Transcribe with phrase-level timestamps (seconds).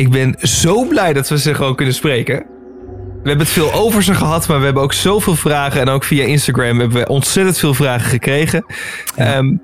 [0.00, 2.36] Ik ben zo blij dat we ze gewoon kunnen spreken.
[3.22, 5.80] We hebben het veel over ze gehad, maar we hebben ook zoveel vragen.
[5.80, 8.64] En ook via Instagram hebben we ontzettend veel vragen gekregen.
[9.16, 9.56] Ehm,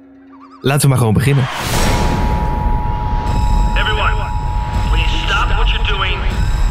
[0.61, 1.45] laten we maar gewoon beginnen.
[3.77, 4.13] Everyone,
[4.91, 6.19] please stop what you're doing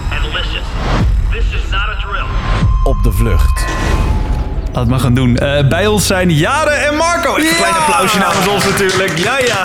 [0.09, 0.61] and listen.
[1.31, 2.25] This is not a drill.
[2.83, 3.65] op de vlucht.
[4.65, 5.37] Laat het maar gaan doen.
[5.37, 7.35] Eh, bij ons zijn Jare en Marco.
[7.35, 9.17] Even een klein applausje namens ons natuurlijk.
[9.17, 9.63] Ja, ja.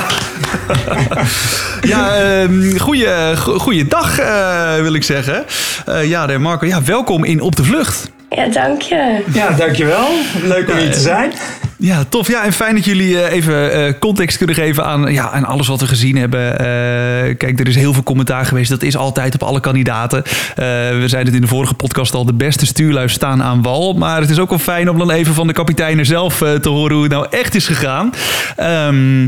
[1.80, 5.45] Ja, ehm goeie, go- goeie dag eh, wil ik zeggen.
[5.87, 8.10] Eh Jare en Marco, ja, welkom in Op de Vlucht.
[8.30, 9.24] Ja, dank je.
[9.32, 10.09] Ja, dankjewel.
[10.42, 11.32] Leuk om hier te zijn.
[11.80, 12.29] Ja, tof.
[12.29, 15.69] Ja, en fijn dat jullie eh, even eh, context kunnen geven aan, ja, aan alles
[15.69, 16.59] wat we gezien hebben.
[16.59, 18.71] Eh, kijk, er is heel veel commentaar geweest.
[18.71, 20.23] Dat is altijd op alle kandidaten.
[20.55, 22.24] We zeiden het in de vorige podcast al.
[22.24, 23.93] De beste stuurlui staan aan wal.
[23.93, 26.95] Maar het is ook wel fijn om dan even van de kapiteinen zelf te horen
[26.95, 28.12] hoe het nou echt is gegaan.
[28.57, 29.23] Ehm,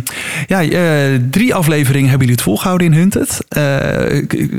[0.46, 0.62] ja,
[1.30, 3.38] drie afleveringen hebben jullie het volgehouden in Hunted.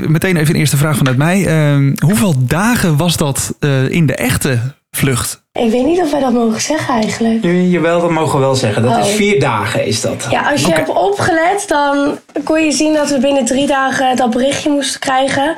[0.08, 1.46] Meteen even een eerste vraag vanuit mij.
[1.46, 3.54] Ehm, hoeveel dagen was dat
[3.88, 4.60] in de echte
[4.96, 5.42] vlucht?
[5.52, 7.44] Ik weet niet of wij dat mogen zeggen eigenlijk.
[7.44, 8.82] Jawel, dat mogen we wel zeggen.
[8.82, 9.14] Dat is Oh.
[9.14, 10.26] vier dagen is dat.
[10.30, 14.30] Ja, als je hebt opgelet, dan kon je zien dat we binnen drie dagen dat
[14.30, 15.56] berichtje moesten krijgen.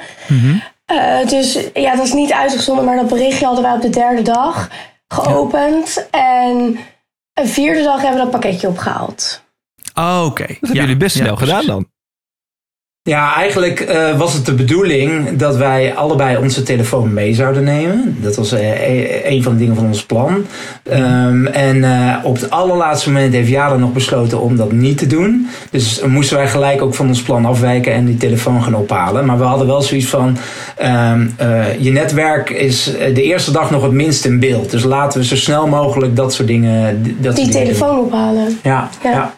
[0.85, 4.23] Eh, dus ja, dat is niet uitgezonden, maar dat berichtje hadden wij op de derde
[4.23, 4.69] dag
[5.09, 6.07] geopend.
[6.11, 6.79] En
[7.35, 9.43] een vierde dag hebben we dat pakketje opgehaald.
[9.95, 10.47] Oh, oké.
[10.47, 11.87] Dat hebben jullie best snel gedaan dan.
[13.07, 18.17] Ja, eigenlijk eh, was het de bedoeling dat wij allebei onze telefoon mee zouden nemen.
[18.21, 20.45] Dat was eh, e- een van de dingen van ons plan.
[20.83, 25.07] Ehm, en eh, op het allerlaatste moment heeft Jara nog besloten om dat niet te
[25.07, 25.49] doen.
[25.71, 29.25] Dus moesten wij gelijk ook van ons plan afwijken en die telefoon gaan ophalen.
[29.27, 30.37] Maar we hadden wel zoiets van:
[30.77, 34.71] ehm, eh, je netwerk is de eerste dag nog het minst in beeld.
[34.71, 37.03] Dus laten we zo snel mogelijk dat soort dingen.
[37.21, 37.53] Dat Die doen.
[37.53, 38.59] telefoon ophalen.
[38.63, 39.11] Ja, Ja.
[39.11, 39.35] ja.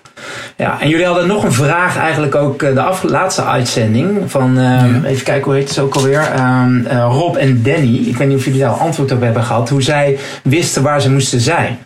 [0.56, 0.80] Ja.
[0.80, 5.04] en jullie hadden nog een vraag eigenlijk ook eh, de af, laatste uitzending van, ehm,
[5.04, 7.96] even kijken hoe heet het ook alweer, Ehm, eh, Rob en Danny.
[8.06, 11.00] Ik weet niet of jullie daar al antwoord op hebben gehad, hoe zij wisten waar
[11.00, 11.78] ze moesten zijn.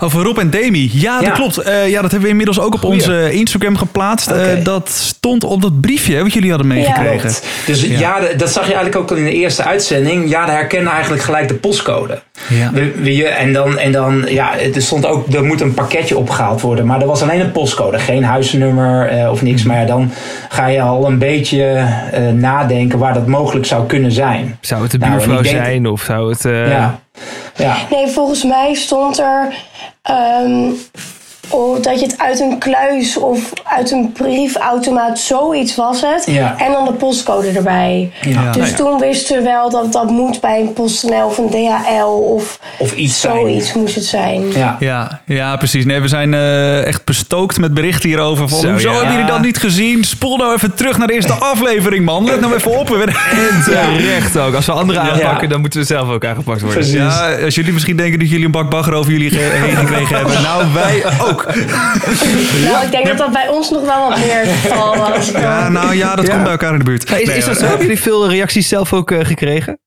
[0.00, 0.90] Over Rob en Demi.
[0.92, 1.32] Ja, dat Ja.
[1.32, 1.58] klopt.
[1.58, 2.94] Eh, ja, dat hebben we inmiddels ook op Goeie.
[2.94, 4.30] onze Instagram geplaatst.
[4.30, 7.18] Eh, dat stond op dat briefje wat jullie hadden meegekregen.
[7.20, 7.46] Klopt.
[7.66, 7.98] Dus Ja.
[7.98, 10.30] ja, dat zag je eigenlijk ook al in de eerste uitzending.
[10.30, 12.20] Ja, de herkende eigenlijk gelijk de postcode.
[12.48, 12.70] Ja.
[12.72, 16.60] We- we- en dan, en dan, ja, er stond ook, er moet een pakketje opgehaald
[16.60, 16.86] worden.
[16.86, 19.62] Maar er was alleen een postcode, geen huisnummer eh, of niks.
[19.62, 20.12] Maar ja, dan
[20.48, 21.64] ga je al een beetje
[22.12, 24.56] eh, nadenken waar dat mogelijk zou kunnen zijn.
[24.60, 26.44] Zou het de Nou, buurvrouw denk- zijn of zou het...
[26.44, 27.00] eh, Ja.
[27.56, 27.76] Ja.
[27.90, 29.54] Nee, volgens mij stond er
[30.02, 30.70] ehm,
[31.52, 36.24] oh, dat je het uit een kluis of uit een briefautomaat, zoiets was het.
[36.26, 36.54] Ja.
[36.58, 38.10] En dan de postcode erbij.
[38.20, 38.50] Ja.
[38.52, 38.74] Dus Nou ja.
[38.76, 42.04] toen wisten we wel dat dat moet bij een PostNL of een DHL
[42.34, 43.34] of, Of iets zijn.
[43.36, 44.52] zoiets moest het zijn.
[44.52, 44.76] Ja.
[44.80, 45.84] Ja, ja, precies.
[45.84, 48.48] Nee, we zijn eh, echt bestookt met berichten hierover.
[48.48, 48.94] Van, Zo, hoezo ja.
[48.96, 50.04] hebben jullie dat niet gezien?
[50.04, 52.24] Spoel nou even terug naar de eerste aflevering, man.
[52.24, 52.90] Let nou even op.
[52.94, 53.12] En
[53.64, 54.54] terecht ook.
[54.54, 55.10] Als we anderen Ja.
[55.12, 56.78] aanpakken, dan moeten we zelf ook aangepakt worden.
[56.78, 56.96] Precies.
[56.96, 60.42] Ja, als jullie misschien denken dat jullie een bak bagger over jullie heen gekregen hebben.
[60.42, 61.41] Nou, wij ook.
[62.64, 65.30] Nou, ik denk dat dat bij ons nog wel wat meer het geval was.
[65.46, 66.30] Ja, nou ja, dat Ja.
[66.32, 67.10] komt bij elkaar in de buurt.
[67.10, 67.64] Is, is dat zo?
[67.64, 69.78] Hebben jullie veel reacties zelf ook eh, gekregen?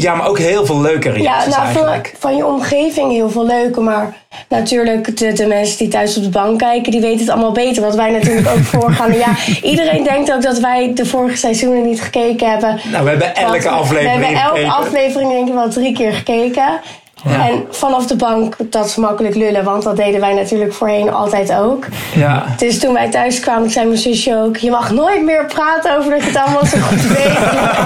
[0.00, 2.14] ja, maar ook heel veel leuke Ja, reacties nou, van, eigenlijk.
[2.18, 4.16] van je omgeving heel veel leuke, maar
[4.48, 7.82] natuurlijk de, de mensen die thuis op de bank kijken, die weten het allemaal beter.
[7.82, 9.12] Wat wij natuurlijk ook voorgaan.
[9.12, 12.80] Ja, iedereen denkt ook dat wij de vorige seizoenen niet gekeken hebben.
[12.90, 16.80] Nou, we hebben elke aflevering We hebben elke aflevering denk ik wel drie keer gekeken.
[17.24, 21.54] En vanaf de bank, dat is makkelijk lullen, want dat deden wij natuurlijk voorheen altijd
[21.54, 21.86] ook.
[22.14, 22.44] Ja.
[22.56, 26.10] Dus toen wij thuis kwamen, zei mijn zusje ook: Je mag nooit meer praten over
[26.10, 27.38] dat je het allemaal zo goed weet.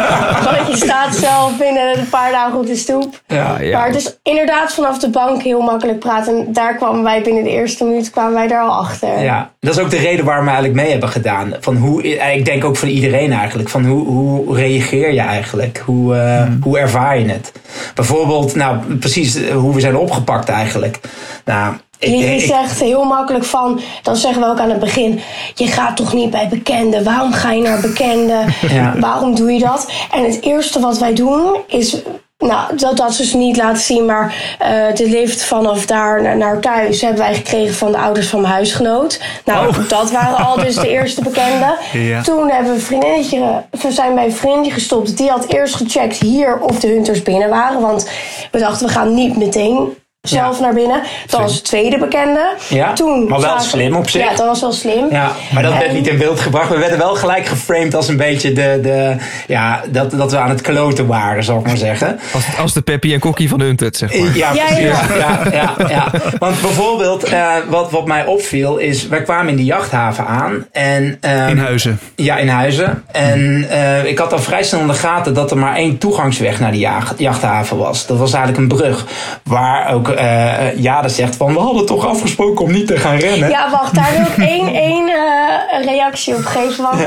[0.50, 3.20] Want je staat zelf binnen een paar dagen op de stoep.
[3.26, 3.78] Ja, ja.
[3.78, 6.36] Maar het is inderdaad vanaf de bank heel makkelijk praten.
[6.36, 9.22] En daar kwamen wij binnen de eerste minuut kwamen wij daar al achter.
[9.22, 11.54] Ja, dat is ook de reden waarom we eigenlijk mee hebben gedaan.
[11.60, 13.68] Van hoe, ik denk ook van iedereen eigenlijk.
[13.68, 15.82] Van hoe, hoe reageer je eigenlijk?
[15.84, 17.52] Hoe, eh, hoe ervaar je het?
[17.94, 21.00] Bijvoorbeeld, nou precies eh, hoe we zijn opgepakt eigenlijk.
[21.44, 25.20] Nou, ik, Je, zegt heel makkelijk van, dan zeggen we ook aan het begin:
[25.54, 27.04] Je gaat toch niet bij bekenden?
[27.04, 28.46] Waarom ga je naar bekenden?
[28.68, 28.98] Ja.
[28.98, 29.92] Waarom doe je dat?
[30.10, 32.02] En het eerste wat wij doen is.
[32.42, 36.60] Nou, dat, dat dus niet laten zien, maar eh, de lift vanaf daar naar, naar
[36.60, 39.20] thuis hebben wij gekregen van de ouders van mijn huisgenoot.
[39.44, 41.74] Nou, dat waren al dus de eerste bekenden.
[41.92, 42.22] Ja.
[42.22, 45.16] Toen hebben we vriendinnetje, we zijn bij een vriendje gestopt.
[45.16, 47.80] Die had eerst gecheckt hier of de hunters binnen waren.
[47.80, 48.08] Want
[48.50, 49.96] we dachten, we gaan niet meteen
[50.28, 51.02] zelf naar binnen.
[51.26, 52.52] Dat was de tweede bekende.
[52.68, 54.22] Ja, Toen maar wel zagen- slim op zich.
[54.22, 55.06] Ja, dat was wel slim.
[55.10, 56.68] Ja, maar dat werd niet in beeld gebracht.
[56.68, 59.16] We werden wel gelijk geframed als een beetje de, de
[59.46, 62.18] ja, dat, dat we aan het kloten waren, zal ik maar zeggen.
[62.32, 64.36] Als, als de Peppy en Kokkie van Hunted, zeg maar.
[64.36, 64.84] Ja, Ja, precies.
[64.84, 65.00] ja.
[65.16, 66.10] Ja, ja, ja.
[66.38, 70.66] Want bijvoorbeeld, eh, wat, wat mij opviel is, wij kwamen in de jachthaven aan.
[70.72, 71.98] En, ehm, In Huizen.
[72.16, 73.04] Ja, in Huizen.
[73.12, 76.60] En eh, ik had al vrij snel in de gaten dat er maar één toegangsweg
[76.60, 78.06] naar die jacht- jachthaven was.
[78.06, 79.06] Dat was eigenlijk een brug.
[79.42, 83.48] Waar ook eh Jade zegt van, we hadden toch afgesproken om niet te gaan rennen.
[83.48, 86.84] Ja, wacht, daar wil ik één, één eh, reactie op geven.
[86.84, 87.06] Want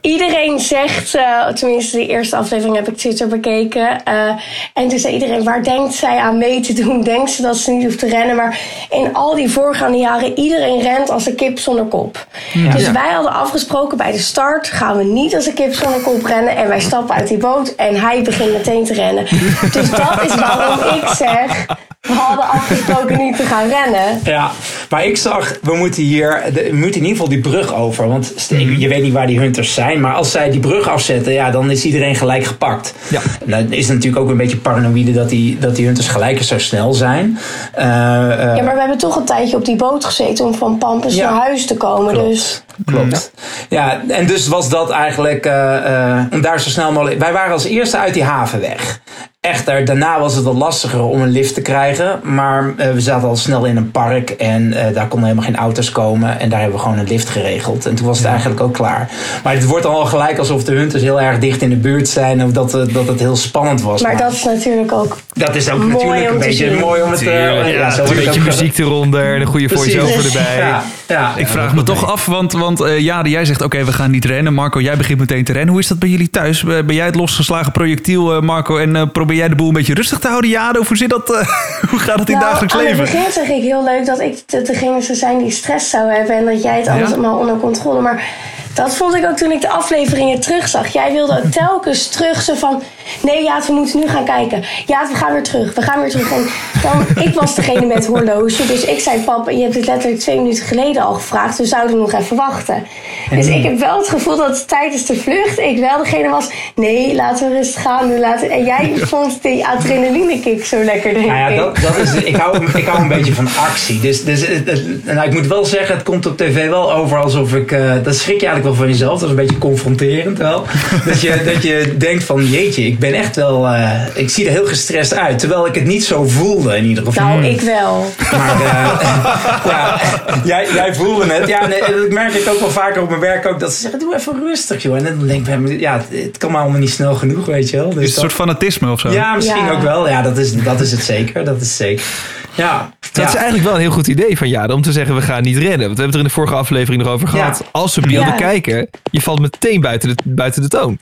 [0.00, 4.04] iedereen zegt, eh, tenminste de eerste aflevering heb ik Twitter bekeken.
[4.04, 4.28] eh,
[4.74, 7.02] en toen zei iedereen, waar denkt zij aan mee te doen?
[7.02, 8.36] Denkt ze dat ze niet hoeft te rennen?
[8.36, 8.58] Maar
[8.90, 12.26] in al die voorgaande jaren, iedereen rent als een kip zonder kop.
[12.72, 12.92] Dus Ja.
[12.92, 16.56] wij hadden afgesproken bij de start, gaan we niet als een kip zonder kop rennen.
[16.56, 19.24] En wij stappen uit die boot en hij begint meteen te rennen.
[19.72, 21.66] Dus dat is waarom ik zeg,
[22.08, 24.20] we hadden afgesproken niet te gaan rennen.
[24.24, 24.50] Ja,
[24.90, 28.08] maar ik zag, we moeten hier, de- we moeten in ieder geval die brug over.
[28.08, 28.78] Want Mhm.
[28.78, 30.00] je weet niet waar die hunters zijn.
[30.00, 32.94] Maar als zij die brug afzetten, ja, dan is iedereen gelijk gepakt.
[33.10, 33.20] Ja.
[33.44, 36.38] En dan is het natuurlijk ook een beetje paranoïde dat die, dat die hunters gelijk
[36.38, 37.38] eens zo snel zijn.
[37.72, 40.78] Eh, eh, Ja, maar we hebben toch een tijdje op die boot gezeten om van
[40.78, 41.30] Pampus Ja.
[41.30, 42.12] naar huis te komen.
[42.12, 42.28] Klopt.
[42.28, 43.32] Dus Klopt.
[43.68, 45.76] Ja, en dus was dat eigenlijk eh,
[46.18, 47.18] eh, om daar zo snel mogelijk.
[47.20, 49.00] Wij waren als eerste uit die haven weg.
[49.40, 52.20] Echter, daarna was het wat lastiger om een lift te krijgen.
[52.22, 55.60] Maar eh, we zaten al snel in een park en eh, daar konden helemaal geen
[55.60, 56.40] auto's komen.
[56.40, 57.86] En daar hebben we gewoon een lift geregeld.
[57.86, 59.10] En toen was het eigenlijk ook klaar.
[59.44, 62.44] Maar het wordt al gelijk alsof de hunters heel erg dicht in de buurt zijn.
[62.44, 64.02] Of dat, dat het heel spannend was.
[64.02, 65.16] maar dat is natuurlijk ook.
[65.32, 66.78] dat is ook mooi natuurlijk om een beetje zien.
[66.78, 67.20] mooi om het...
[67.20, 70.56] eh, Tuurlijk, ja, zo een beetje muziek eronder en een goede voice-over erbij.
[70.58, 71.32] Ja, ja.
[71.36, 74.24] Ik vraag me toch af, want, want eh, Jade, jij zegt oké, we gaan niet
[74.24, 74.54] rennen.
[74.54, 75.70] Marco, jij begint meteen te rennen.
[75.70, 76.64] Hoe is dat bij jullie thuis?
[76.64, 78.76] Eh, Ben jij het losgeslagen projectiel, eh, Marco?
[78.76, 80.78] En probeer jij de boel een beetje rustig te houden, Jade?
[80.80, 81.26] Of hoe, zit dat,
[81.90, 83.04] hoe gaat het in Nou, dagelijks aan het leven?
[83.04, 86.36] begin zeg ik heel leuk dat ik de- degene zou zijn die stress zou hebben.
[86.36, 86.92] En dat jij het Ja?
[87.04, 88.00] allemaal onder controle.
[88.00, 88.24] Maar
[88.74, 90.86] dat vond ik ook toen ik de afleveringen terugzag.
[90.92, 92.82] Jij wilde ook telkens terug zo van...
[93.22, 94.64] Nee, ja, we moeten nu gaan kijken.
[94.86, 95.74] Ja, we gaan weer terug.
[95.74, 96.32] We gaan weer terug.
[96.32, 96.44] En
[96.82, 98.66] dan, ik was degene met het horloge.
[98.66, 101.58] Dus ik zei, papa, je hebt het letterlijk twee minuten geleden al gevraagd.
[101.58, 102.86] We zouden nog even wachten.
[103.30, 106.50] Dus ik heb wel het gevoel dat tijdens de vlucht ik wel degene was...
[106.74, 108.18] Nee, laten we rustig gaan.
[108.18, 111.56] Laten, en jij vond die adrenaline kick zo lekker, denk Nou ja, ik.
[111.56, 114.00] dat, dat is, ik, hou, ik hou een beetje van actie.
[114.00, 117.18] Dus, dus het- het- nou, ik moet wel zeggen, het komt op tv wel over
[117.18, 117.72] alsof ik...
[117.72, 119.12] eh, dat schrik je eigenlijk wel van jezelf.
[119.12, 120.66] Dat is een beetje confronterend wel.
[121.06, 123.66] dat, je, dat je denkt van, jeetje, ik ben echt wel...
[123.66, 125.38] eh, ik zie er heel gestrest uit.
[125.38, 127.26] Terwijl ik het niet zo voelde in ieder geval.
[127.26, 128.06] Nou, ik wel.
[128.30, 130.00] Maar eh, ja,
[130.44, 131.48] jij, jij voelde het.
[131.48, 133.60] Ja, nee, dat merk ik ook wel vaker op mijn werk ook.
[133.60, 134.96] Dat ze zeggen, doe even rustig joh.
[134.96, 137.76] En dan denk ik ja, het- het kan maar allemaal niet snel genoeg, weet je
[137.76, 137.90] wel.
[137.94, 139.10] Dus Is het een dat- soort fanatisme of zo?
[139.10, 139.70] ja, misschien Ja.
[139.72, 140.08] ook wel.
[140.08, 141.44] Ja, dat is, dat is het zeker.
[141.44, 142.04] Dat is zeker.
[142.54, 142.92] Ja.
[143.12, 145.42] Dat is eigenlijk wel een heel goed idee van Jade om te zeggen we gaan
[145.42, 145.86] niet rennen.
[145.86, 147.58] Want we hebben het er in de vorige aflevering nog over gehad.
[147.62, 147.66] Ja.
[147.72, 148.36] Als we beelden Ja.
[148.36, 150.98] kijken, je valt meteen buiten de, buiten de toon.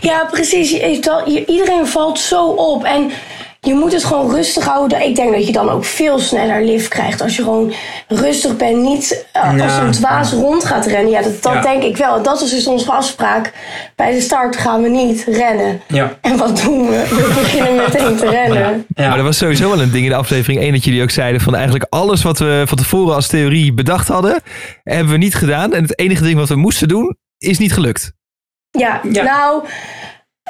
[0.00, 0.72] Ja, precies.
[1.46, 2.84] Iedereen valt zo op.
[2.84, 3.10] En
[3.60, 5.02] je moet het gewoon rustig houden.
[5.06, 7.20] Ik denk dat je dan ook veel sneller lift krijgt.
[7.20, 7.72] Als je gewoon
[8.08, 8.76] rustig bent.
[8.76, 11.10] Niet eh, als een dwaas rond gaat rennen.
[11.10, 11.60] Ja, dat, dat Ja.
[11.60, 12.22] denk ik wel.
[12.22, 13.52] Dat is dus onze afspraak.
[13.96, 15.80] Bij de start gaan we niet rennen.
[15.88, 16.18] Ja.
[16.20, 17.06] En wat doen we?
[17.08, 18.84] We beginnen meteen te rennen.
[18.94, 19.08] Ja.
[19.08, 21.40] Maar er was sowieso wel een ding in de aflevering 1 dat jullie ook zeiden
[21.40, 24.40] van eigenlijk alles wat we van tevoren als theorie bedacht hadden,
[24.82, 25.74] hebben we niet gedaan.
[25.74, 28.12] En het enige ding wat we moesten doen, is niet gelukt.
[28.70, 29.22] Ja, Ja.
[29.22, 29.64] nou...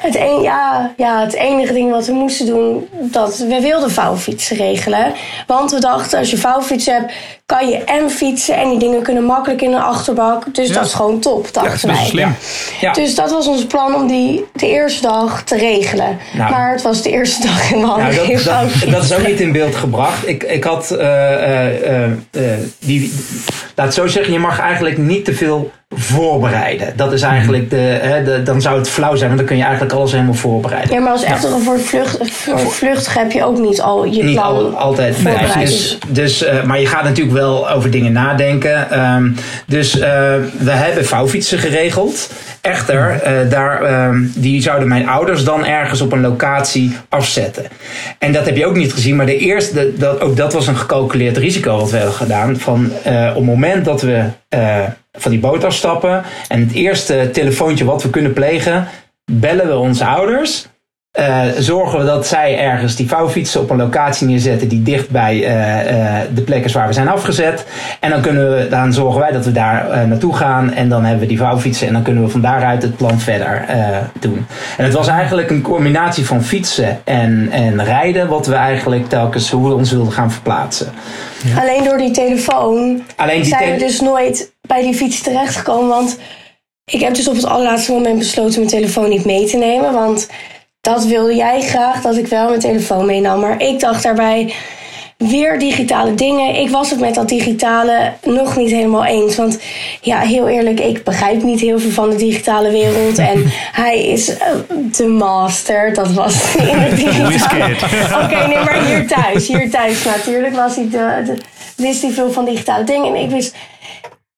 [0.01, 4.57] Het, een, ja, ja, het enige ding wat we moesten doen, dat we wilden vouwfietsen
[4.57, 5.13] regelen.
[5.47, 7.13] Want we dachten, als je vouwfietsen hebt,
[7.45, 10.55] kan je en fietsen en die dingen kunnen makkelijk in de achterbak.
[10.55, 12.05] Dus dat is gewoon top, Ja, dat dachten is best wij.
[12.09, 12.35] slim.
[12.81, 12.91] Ja.
[12.93, 16.17] Dus dat was ons plan om die de eerste dag te regelen.
[16.33, 16.51] Nou.
[16.51, 19.51] maar het was de eerste dag we hadden Nou, dat, dat, is ook niet in
[19.51, 20.27] beeld gebracht.
[20.27, 23.13] Ik, ik had, eh, eh, eh, eh, die,
[23.75, 26.93] laat het zo zeggen, je mag eigenlijk niet te veel voorbereiden.
[26.95, 29.63] Dat is eigenlijk de, hè, de, dan zou het flauw zijn, want dan kun je
[29.63, 30.93] eigenlijk alles helemaal voorbereiden.
[30.93, 34.35] Ja, maar als echt voor vlucht, voor vluchtig heb je ook niet al je Niet
[34.35, 35.17] plan al, altijd.
[35.59, 38.91] Dus, dus, eh, maar je gaat natuurlijk wel over dingen nadenken.
[38.91, 39.31] Ehm,
[39.65, 40.09] dus eh,
[40.57, 42.29] we hebben vouwfietsen geregeld.
[42.61, 47.65] Echter, eh, daar, ehm, die zouden mijn ouders dan ergens op een locatie afzetten.
[48.19, 49.15] En dat heb je ook niet gezien.
[49.15, 52.59] Maar de eerste, dat, ook dat was een gecalculeerd risico wat we hebben gedaan.
[52.59, 52.91] Van
[53.29, 54.23] op het moment dat we
[55.17, 56.23] van die boot afstappen.
[56.47, 58.87] En het eerste telefoontje wat we kunnen plegen.
[59.31, 60.69] Bellen we onze ouders.
[61.11, 65.43] eh, zorgen we dat zij ergens die vouwfietsen op een locatie neerzetten die dicht bij
[65.43, 67.65] eh, eh, de plek is waar we zijn afgezet.
[67.99, 71.21] En dan, kunnen we, dan zorgen wij dat we daar naartoe gaan en dan hebben
[71.21, 73.65] we die vouwfietsen en dan kunnen we van daaruit het plan verder
[74.19, 74.45] doen.
[74.77, 79.49] En het was eigenlijk een combinatie van fietsen en, en rijden wat we eigenlijk telkens
[79.49, 80.91] hoe we ons wilden gaan verplaatsen.
[81.59, 85.89] Alleen door die telefoon Alleen die zijn we dus nooit bij die fiets terechtgekomen.
[85.89, 86.17] Want
[86.85, 89.93] ik heb dus op het allerlaatste moment besloten mijn telefoon niet mee te nemen.
[89.93, 90.27] Want
[90.81, 93.39] dat wilde jij graag, dat ik wel mijn telefoon meenam.
[93.39, 94.53] Maar ik dacht daarbij,
[95.29, 96.55] weer digitale dingen.
[96.55, 99.35] Ik was het met dat digitale nog niet helemaal eens.
[99.35, 99.59] Want
[100.01, 103.17] ja, heel eerlijk, ik begrijp niet heel veel van de digitale wereld.
[103.17, 103.43] En
[103.81, 104.47] hij is eh,
[104.97, 105.93] de master.
[105.93, 107.75] Dat was in het digitale.
[108.23, 109.47] Oké, nee, maar hier thuis.
[109.47, 111.37] Hier thuis natuurlijk was hij de, de,
[111.75, 113.15] wist hij veel van digitale dingen.
[113.15, 113.55] En ik wist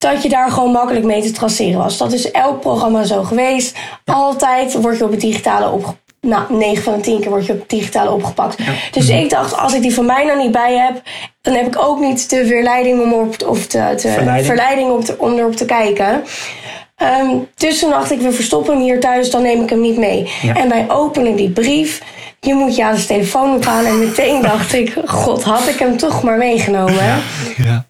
[0.04, 1.98] dat je daar gewoon makkelijk mee te traceren was.
[1.98, 3.78] Dat is elk programma zo geweest.
[4.06, 6.02] Altijd word je op het digitale opgepakt.
[6.22, 8.58] Nou, 9 van de 10 keer word je op het digitale opgepakt.
[8.92, 11.02] Dus ik dacht, als ik die van mij nou niet bij heb,
[11.42, 14.46] dan heb ik ook niet de verleiding om, op, of de, de Verleiding.
[14.46, 16.24] verleiding op te- om erop te kijken.
[16.96, 19.98] Ehm, dus toen dacht ik, we verstoppen hem hier thuis, dan neem ik hem niet
[19.98, 20.32] mee.
[20.42, 20.56] Ja.
[20.56, 22.02] En wij openen die brief.
[22.40, 23.86] Je moet ja zijn telefoon ophalen.
[23.92, 26.94] En meteen dacht ik, god, had ik hem toch maar meegenomen.
[27.04, 27.18] Ja.
[27.58, 27.86] Ja,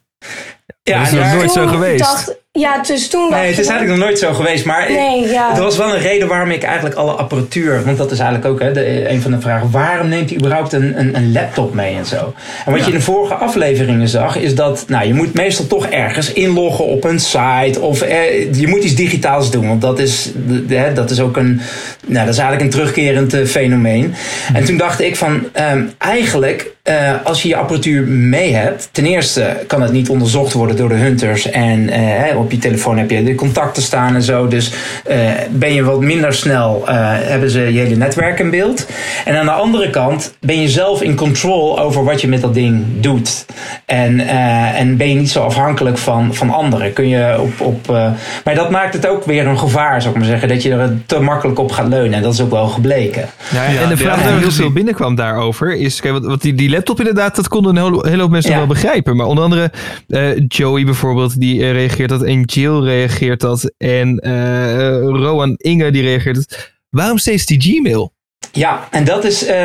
[0.84, 2.00] Dat is nog nooit zo geweest.
[2.00, 4.66] Dacht, ja, dus toen Nee, het is ik- eigenlijk nog nooit zo geweest.
[4.66, 5.56] Maar Nee, ja.
[5.56, 7.84] er was wel een reden waarom ik eigenlijk alle apparatuur...
[7.86, 9.72] Want dat is eigenlijk ook hè, de, een van de vragen.
[9.72, 12.34] Waarom neemt hij überhaupt een, een, een laptop mee en zo?
[12.66, 14.38] En wat je in de vorige afleveringen zag...
[14.38, 17.80] is dat nou, je moet meestal toch ergens inloggen op een site.
[17.82, 19.68] Of eh, je moet iets digitaals doen.
[19.68, 21.62] Want dat is, de- de- hè, dat is ook een...
[22.06, 24.14] Nou, dat is eigenlijk een terugkerend eh, fenomeen.
[24.54, 25.44] En toen dacht ik van...
[25.52, 26.72] ehm, eigenlijk...
[26.84, 30.90] eh, als je je apparatuur mee hebt, ten eerste kan het niet onderzocht worden door
[30.90, 31.50] de hunters.
[31.50, 34.48] En eh, hè, op je telefoon heb je de contacten staan en zo.
[34.48, 34.74] Dus
[35.06, 35.18] eh,
[35.52, 38.88] ben je wat minder snel, eh, hebben ze je hele netwerk in beeld.
[39.26, 42.54] En aan de andere kant ben je zelf in control over wat je met dat
[42.54, 43.46] ding doet.
[43.86, 46.94] En, eh, en ben je niet zo afhankelijk van, van anderen.
[46.94, 48.08] Kun je op, op, eh,
[48.44, 50.48] maar dat maakt het ook weer een gevaar, zou ik maar zeggen.
[50.48, 52.14] Dat je er te makkelijk op gaat leunen.
[52.14, 53.26] En dat is ook wel gebleken.
[53.54, 56.42] Ja, Ja, en de vraag ja, die heel veel binnenkwam daarover is, kijk, wat, wat
[56.42, 58.58] die, die laptop inderdaad, dat konden een hele, hoop mensen Ja.
[58.58, 59.16] wel begrijpen.
[59.16, 59.72] Maar onder andere
[60.08, 62.24] eh, Joey bijvoorbeeld, die reageert dat.
[62.34, 63.74] En Jill reageert dat.
[63.78, 66.72] En eh Rowan Inge, die reageert.
[66.90, 68.14] Waarom steeds die Gmail?
[68.56, 69.46] Ja, en dat is.
[69.46, 69.58] eh,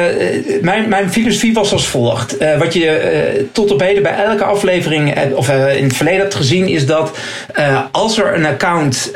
[0.60, 2.36] mijn, mijn filosofie was als volgt.
[2.36, 6.34] Eh, wat je eh, tot op heden bij elke aflevering, of in het verleden hebt
[6.34, 7.18] gezien, is dat
[7.90, 9.12] als er een account,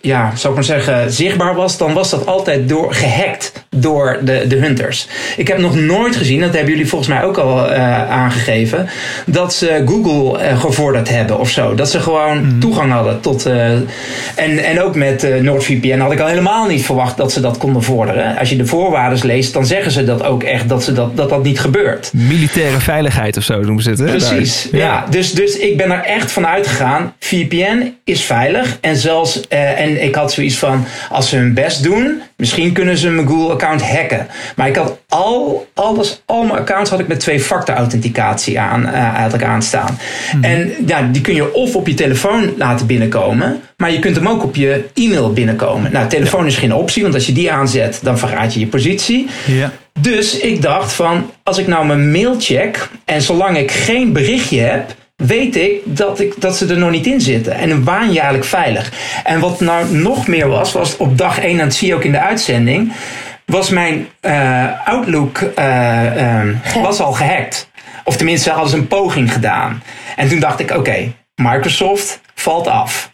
[0.00, 4.46] ja, zou ik maar zeggen, zichtbaar was, dan was dat altijd door, gehackt door de,
[4.46, 5.08] de hunters.
[5.36, 7.70] Ik heb nog nooit gezien, dat hebben jullie volgens mij ook al
[8.08, 8.88] aangegeven,
[9.26, 11.74] dat ze Google gevorderd hebben of zo.
[11.74, 13.46] Dat ze gewoon toegang hadden tot.
[13.46, 17.82] en, en ook met NordVPN had ik al helemaal niet verwacht dat ze dat konden
[17.82, 18.01] vorderen.
[18.38, 21.28] Als je de voorwaarden leest, dan zeggen ze dat ook echt dat ze dat, dat,
[21.28, 22.10] dat niet gebeurt.
[22.12, 23.98] Militaire veiligheid of zo noemen ze het.
[23.98, 24.04] Hè?
[24.04, 25.06] Precies, ja.
[25.10, 27.14] Dus, dus ik ben er echt van uitgegaan.
[27.18, 28.78] VPN is veilig.
[28.80, 32.98] En zelfs, eh, en ik had zoiets van, als ze hun best doen, misschien kunnen
[32.98, 34.26] ze mijn Google-account hacken.
[34.56, 38.94] Maar ik had al, alles, al mijn accounts had ik met twee-factor authenticatie aan, eh,
[38.94, 39.98] eigenlijk aanstaan.
[40.40, 44.28] En ja, die kun je of op je telefoon laten binnenkomen, maar je kunt hem
[44.28, 45.92] ook op je e-mail binnenkomen.
[45.92, 49.26] Nou, telefoon is geen optie, want als je die aanzet, dan verraad je je positie.
[49.46, 49.72] Ja.
[50.00, 54.60] Dus ik dacht van, als ik nou mijn mail check en zolang ik geen berichtje
[54.60, 54.94] heb,
[55.26, 57.54] weet ik dat, ik dat ze er nog niet in zitten.
[57.54, 58.92] En dan waan je eigenlijk veilig.
[59.24, 62.04] En wat nou nog meer was, was op dag 1, en dat zie je ook
[62.04, 62.92] in de uitzending,
[63.44, 67.70] was mijn eh, Outlook eh, ehm, was al gehackt.
[68.04, 69.82] Of tenminste hadden ze een poging gedaan.
[70.16, 73.11] En toen dacht ik, oké, Microsoft valt af.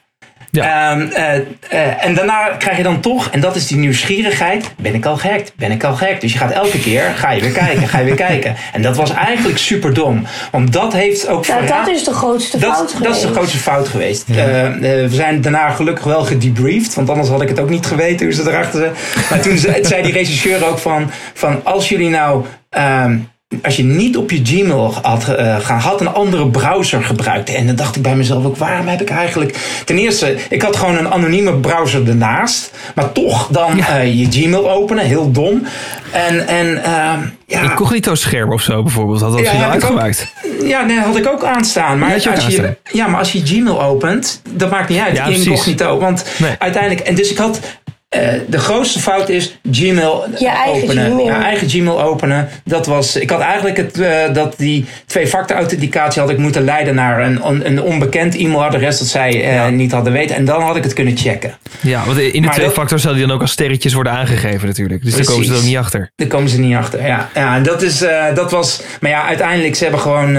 [0.63, 0.91] Ja.
[0.93, 1.35] Ehm, eh,
[1.69, 5.17] eh, en daarna krijg je dan toch, en dat is die nieuwsgierigheid, ben ik al
[5.17, 6.21] gehackt, ben ik al gehackt.
[6.21, 8.55] Dus je gaat elke keer, ga je weer kijken, ga je weer kijken.
[8.73, 10.27] En dat was eigenlijk super dom.
[10.51, 13.05] Want dat heeft ook Nou, verra- dat is de grootste dat, fout dat is de
[13.13, 13.37] geweest.
[13.37, 14.25] grootste fout geweest.
[14.29, 16.95] Eh, eh, we zijn daarna gelukkig wel gedebriefd.
[16.95, 18.93] Want anders had ik het ook niet geweten hoe ze erachter zijn.
[19.31, 21.11] Maar toen zei, zei die regisseur ook van...
[21.35, 22.45] van als jullie nou...
[22.71, 23.17] ehm,
[23.63, 27.55] als je niet op je Gmail had eh, gaan, had een andere browser gebruikt.
[27.55, 29.57] En dan dacht ik bij mezelf ook, waarom heb ik eigenlijk...
[29.85, 32.71] Ten eerste, ik had gewoon een anonieme browser ernaast.
[32.95, 35.67] Maar toch dan eh, je Gmail openen, heel dom.
[36.13, 37.63] En, en ehm, ja...
[37.63, 39.71] Incognito scherm of zo bijvoorbeeld, had dat Ja, ik ook.
[39.73, 40.27] uitgemaakt.
[40.63, 41.99] Ja, nee, had ik ook aanstaan.
[41.99, 42.77] Maar je als je, aanstaan.
[42.93, 45.17] ja, maar als je Gmail opent, dat maakt niet uit.
[45.17, 45.99] Ja, incognito.
[45.99, 46.55] Want Nee.
[46.59, 47.61] uiteindelijk, en dus ik had
[48.09, 51.11] eh, de grootste fout is Gmail Je eigen openen.
[51.11, 51.27] Gmail.
[51.27, 52.49] Ja, eigen Gmail openen.
[52.65, 56.95] Dat was, ik had eigenlijk het, eh, dat die twee-factor authenticatie had ik moeten leiden
[56.95, 60.37] naar een, on- een onbekend e-mailadres dat zij eh, niet hadden weten.
[60.37, 61.57] En dan had ik het kunnen checken.
[61.81, 64.67] Ja, want in de Maar twee factor zal die dan ook als sterretjes worden aangegeven
[64.69, 65.05] natuurlijk.
[65.05, 65.69] Dus daar komen ze er ook Precies.
[65.69, 66.11] niet achter.
[66.17, 67.07] Daar komen ze niet achter.
[67.07, 68.81] Ja, ja en dat, is, eh, dat was.
[69.01, 70.37] Maar ja, uiteindelijk, ze hebben gewoon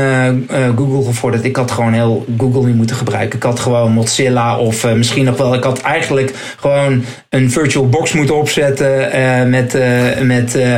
[0.76, 1.44] Google gevorderd.
[1.44, 3.38] Ik had gewoon heel Google niet moeten gebruiken.
[3.38, 5.54] Ik had gewoon Mozilla of eh, misschien nog wel.
[5.54, 9.76] Ik had eigenlijk gewoon een virtual box moeten opzetten eh, met.
[9.76, 10.78] eh, met eh,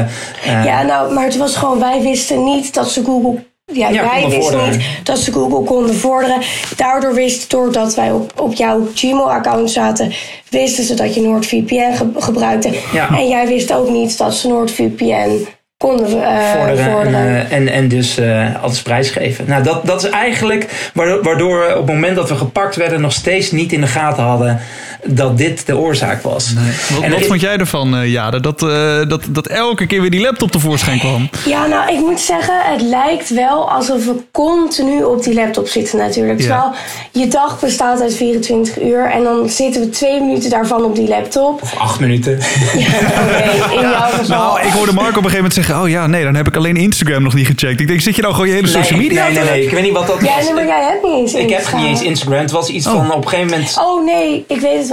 [0.65, 3.43] Ja, nou, maar het was gewoon, wij wisten niet dat ze Google.
[3.73, 6.37] Ja, Ja, wij wisten niet dat ze Google konden vorderen.
[6.75, 10.11] Daardoor wist, doordat wij op, op jouw Gmail-account zaten,
[10.49, 12.69] wisten ze dat je NordVPN ge- gebruikte.
[12.93, 13.09] Ja.
[13.17, 15.29] En jij wist ook niet dat ze NordVPN
[15.77, 17.15] konden vorderen, vorderen.
[17.15, 18.19] En, en, en dus
[18.61, 19.45] alles prijsgeven.
[19.47, 23.01] Nou, dat, dat is eigenlijk waardoor, waardoor we op het moment dat we gepakt werden
[23.01, 24.59] nog steeds niet in de gaten hadden
[25.05, 26.53] dat dit de oorzaak was.
[26.93, 28.39] Wat, En wat vond jij ervan, eh Jade?
[28.39, 28.69] Dat, eh,
[29.07, 31.29] dat, dat elke keer weer die laptop tevoorschijn kwam.
[31.45, 35.97] Ja, nou, ik moet zeggen, het lijkt wel alsof we continu op die laptop zitten
[35.99, 36.39] natuurlijk.
[36.41, 36.45] Ja.
[36.45, 36.71] Terwijl
[37.11, 41.07] je dag bestaat uit 24 uur en dan zitten we twee minuten daarvan op die
[41.07, 41.61] laptop.
[41.77, 42.33] Acht minuten.
[42.37, 44.37] Oké, in jouw geval.
[44.37, 45.81] Nou, ik hoorde Mark op een gegeven moment zeggen...
[45.81, 47.79] oh ja, nee, dan heb ik alleen Instagram nog niet gecheckt.
[47.79, 49.63] Ik denk, zit je nou gewoon je hele social nee, media Nee, nee, te- nee.
[49.63, 50.43] Ik weet niet wat dat Ja, was.
[50.45, 51.81] nee, maar jij hebt niet eens ik heb Instagram.
[51.81, 52.39] niet eens Instagram.
[52.39, 53.77] Het was iets van op een gegeven moment.
[53.79, 54.89] Oh nee, ik weet het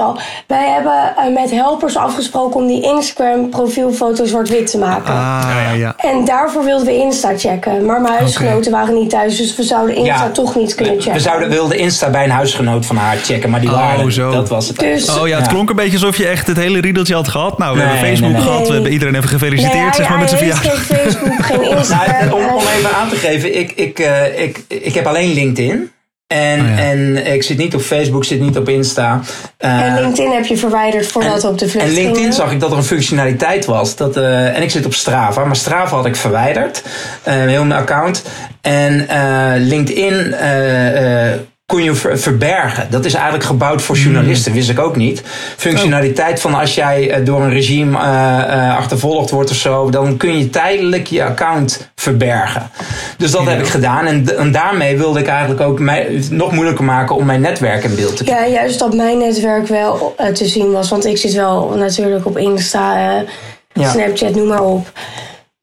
[0.46, 5.14] Wij hebben eh, met helpers afgesproken om die Instagram profielfoto zwart-wit te maken.
[5.14, 5.94] Ah, ja.
[5.96, 7.84] En daarvoor wilden we Insta checken.
[7.84, 11.12] Maar mijn huisgenoten waren niet thuis, dus we zouden Insta Ja, toch niet kunnen checken.
[11.12, 14.30] We zouden, wilden Insta bij een huisgenoot van haar checken, maar die Oh, waren zo.
[14.30, 14.78] Dat was het.
[14.78, 15.50] Dus Oh ja, het Ja.
[15.52, 17.58] klonk een beetje alsof je echt het hele riedeltje had gehad.
[17.58, 18.50] Nou, we Nee, hebben Facebook nee, nee.
[18.52, 18.66] gehad.
[18.68, 20.86] We hebben iedereen even gefeliciteerd, Nee, zeg maar, hij- met zijn verjaardag.
[20.86, 22.28] geen Facebook, geen Instagram.
[22.28, 25.32] Nou, om, om en- even aan te geven, ik, ik, eh, ik, ik heb alleen
[25.32, 25.90] LinkedIn.
[26.28, 26.76] En, Oh ja.
[26.78, 29.20] en ik zit niet op Facebook, zit niet op Insta.
[29.56, 32.32] Eh, En LinkedIn heb je verwijderd voordat op de vlucht en LinkedIn gingen.
[32.32, 33.96] zag ik dat er een functionaliteit was.
[33.96, 36.82] Dat, eh, en ik zit op Strava, maar Strava had ik verwijderd.
[37.22, 38.22] eh, heel mijn account.
[38.60, 41.38] En eh, LinkedIn eh, eh,
[41.72, 42.86] kon je ver- verbergen.
[42.90, 45.22] Dat is eigenlijk gebouwd voor journalisten, wist ik ook niet.
[45.56, 50.16] Functionaliteit van als jij eh, door een regime eh, eh, achtervolgd wordt of zo, dan
[50.16, 52.70] kun je tijdelijk je account verbergen.
[53.18, 54.06] Dus dat heb ik gedaan.
[54.06, 57.94] En, en daarmee wilde ik eigenlijk ook mij, nog moeilijker maken om mijn netwerk in
[57.94, 58.48] beeld te krijgen.
[58.50, 60.88] Ja, juist dat mijn netwerk wel te zien was.
[60.88, 63.28] Want ik zit wel natuurlijk op Insta, eh,
[63.72, 63.90] Ja.
[63.90, 64.92] Snapchat, noem maar op.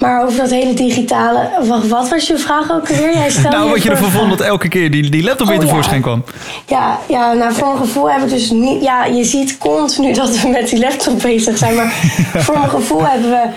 [0.05, 1.49] Maar over dat hele digitale...
[1.87, 3.13] Wat was je vraag ook alweer?
[3.13, 5.63] Jij stelde Nou, wat je ervan vond dat elke keer die, die laptop weer Oh,
[5.63, 5.67] ja.
[5.69, 6.23] tevoorschijn kwam.
[6.65, 8.83] Ja, ja, nou voor mijn gevoel hebben we dus niet...
[8.83, 11.75] Ja, je ziet continu dat we met die laptop bezig zijn.
[11.75, 11.91] Maar
[12.43, 13.47] voor mijn gevoel hebben we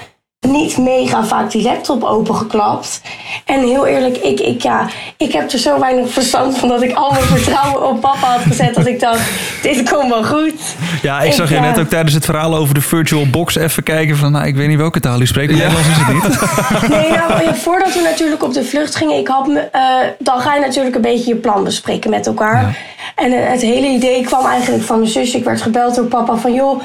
[0.40, 3.00] niet mega vaak die laptop opengeklapt.
[3.44, 6.68] En heel eerlijk, ik, ik, ja, ik heb er zo weinig verstand van...
[6.68, 8.74] dat ik al mijn vertrouwen op papa had gezet...
[8.74, 9.30] dat ik dacht,
[9.62, 10.76] dit komt wel goed.
[11.02, 11.60] Ja, ik zag je ja.
[11.60, 14.68] net ook tijdens het verhaal over de virtual box even kijken van, nou, ik weet
[14.68, 16.36] niet welke taal u spreekt, maar Nederlands is het niet.
[16.98, 19.82] Nee, nou, ja, voordat we natuurlijk op de vlucht gingen, ik had me, eh,
[20.18, 22.76] dan ga je natuurlijk een beetje je plan bespreken met elkaar.
[23.14, 25.36] En eh, het hele idee kwam eigenlijk van mijn zusje.
[25.36, 26.82] Ik werd gebeld door papa van, joh,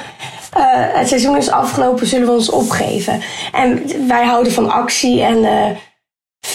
[0.56, 0.63] eh,
[1.00, 3.22] het seizoen is afgelopen, zullen we ons opgeven?
[3.52, 5.78] En wij houden van actie en eh,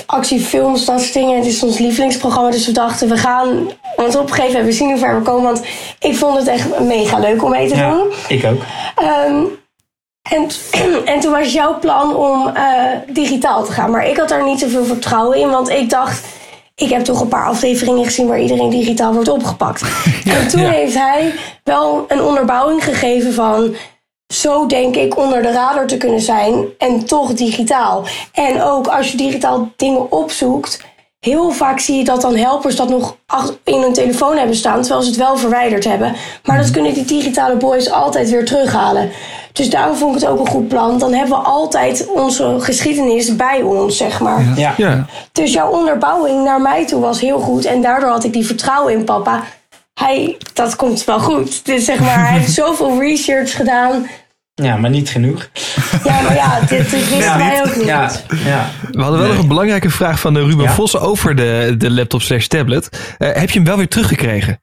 [0.07, 1.37] actiefilms, dat soort dingen.
[1.37, 4.99] Het is ons lievelingsprogramma, dus we dachten, we gaan ons opgeven en we zien hoe
[4.99, 5.43] ver we komen.
[5.43, 5.63] Want
[6.01, 8.07] ik vond het echt mega leuk om mee te Ja, doen.
[8.29, 8.61] ik ook.
[8.97, 9.43] Ehm,
[10.31, 10.49] en,
[11.13, 12.65] en toen was jouw plan om eh,
[13.09, 13.91] digitaal te gaan.
[13.91, 15.51] Maar ik had daar niet zoveel vertrouwen in.
[15.51, 16.25] Want ik dacht,
[16.79, 19.83] ik heb toch een paar afleveringen gezien waar iedereen digitaal wordt opgepakt.
[20.39, 23.75] en toen heeft hij wel een onderbouwing gegeven van...
[24.35, 28.05] Zo denk ik onder de radar te kunnen zijn en toch digitaal.
[28.33, 30.85] En ook als je digitaal dingen opzoekt...
[31.21, 33.17] Heel vaak zie je dat dan helpers dat nog
[33.65, 36.15] in hun telefoon hebben staan, terwijl ze het wel verwijderd hebben.
[36.45, 39.11] Maar dat kunnen die digitale boys altijd weer terughalen.
[39.53, 40.99] Dus daarom vond ik het ook een goed plan.
[40.99, 44.45] Dan hebben we altijd onze geschiedenis bij ons, zeg maar.
[44.57, 44.75] Ja.
[44.77, 45.07] Ja.
[45.33, 47.65] Dus jouw onderbouwing naar mij toe was heel goed.
[47.65, 49.43] En daardoor had ik die vertrouwen in papa.
[49.95, 51.65] Hij, dat komt wel goed.
[51.65, 54.07] Dus zeg maar, hij heeft zoveel research gedaan.
[54.63, 55.49] Ja, maar niet genoeg.
[56.05, 57.87] Ja, maar ja, dit, dit wisten wij ook niet.
[57.87, 58.11] Ja,
[58.45, 58.71] ja.
[58.91, 60.73] We hadden wel nog een belangrijke vraag van eh, Ruben Ja?
[60.73, 63.15] Vos over de, de laptop slash tablet.
[63.19, 64.61] Eh, heb je hem wel weer teruggekregen?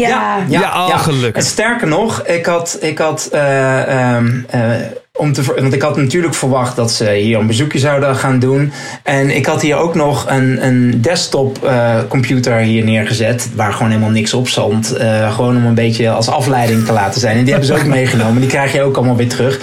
[0.00, 1.42] Ja, Ja, oh, gelukkig.
[1.42, 4.70] En sterker nog, ik had, ik had eh, ehm, eh,
[5.16, 8.72] om te, want ik had natuurlijk verwacht dat ze hier een bezoekje zouden gaan doen.
[9.02, 13.88] En ik had hier ook nog een, een desktop eh, computer hier neergezet, waar gewoon
[13.88, 14.92] helemaal niks op stond.
[14.96, 17.36] Eh, gewoon om een beetje als afleiding te laten zijn.
[17.36, 18.40] En die hebben ze ook meegenomen.
[18.40, 19.60] Die krijg je ook allemaal weer terug.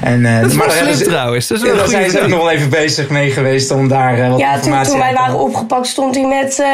[0.00, 1.46] En, eh, Dat is hebben slim ze- trouwens.
[1.46, 3.70] Dat is wel Ja, een daar zijn ze ook nog wel even bezig mee geweest
[3.70, 6.66] om daar wat ja toen, informatie toen wij waren opgepakt, stond hij met, eh,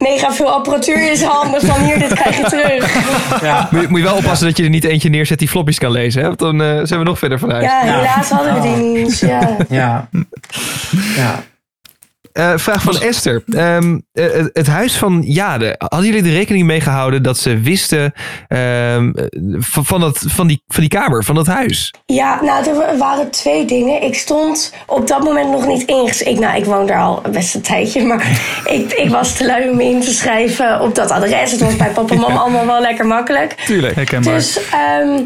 [0.00, 2.94] mega veel apparatuur in zijn handen van hier, dit krijg je terug.
[3.42, 3.68] Ja.
[3.70, 5.90] Moet je, moet je wel oppassen dat je er niet eentje neerzet die floppies kan
[5.90, 6.20] lezen.
[6.20, 6.26] Hè?
[6.26, 7.64] Want dan eh, zijn we nog verder van huis.
[7.64, 9.18] Ja, helaas hadden we die niet.
[9.18, 9.56] Ja.
[9.68, 10.08] Ja.
[11.16, 11.42] ja.
[12.32, 13.42] Eh, vraag van Esther.
[13.52, 15.74] Ehm, eh, het, het huis van Jade.
[15.78, 18.12] Hadden jullie er rekening mee gehouden dat ze wisten
[18.48, 19.12] ehm,
[19.58, 21.94] van, van, dat, van, die, van die kamer, van dat huis?
[22.06, 24.02] Ja, nou, er waren twee dingen.
[24.02, 26.40] Ik stond op dat moment nog niet ingeschreven.
[26.40, 29.80] Nou, ik woon daar al best een tijdje, maar ik, ik was te lui om
[29.80, 31.50] in te schrijven op dat adres.
[31.50, 33.52] Het was bij papa en mam allemaal wel lekker makkelijk.
[33.52, 33.94] Tuurlijk.
[33.94, 34.34] Herkenbaar.
[34.34, 35.20] Dus ehm,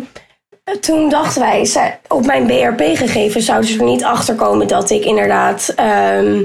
[0.80, 1.68] toen dachten wij,
[2.08, 6.42] op mijn BRP-gegevens zouden ze er niet achter komen dat ik inderdaad ehm,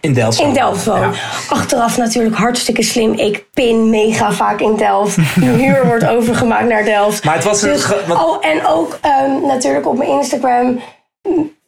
[0.00, 0.40] In Delft.
[0.40, 1.00] in Delft woon.
[1.00, 1.10] Ja.
[1.48, 3.12] Achteraf natuurlijk hartstikke slim.
[3.12, 5.16] Ik pin mega vaak in Delft.
[5.36, 7.24] Mijn huur wordt overgemaakt naar Delft.
[7.24, 10.80] Maar het was een Dus, oh, en ook ehm, natuurlijk op mijn Instagram.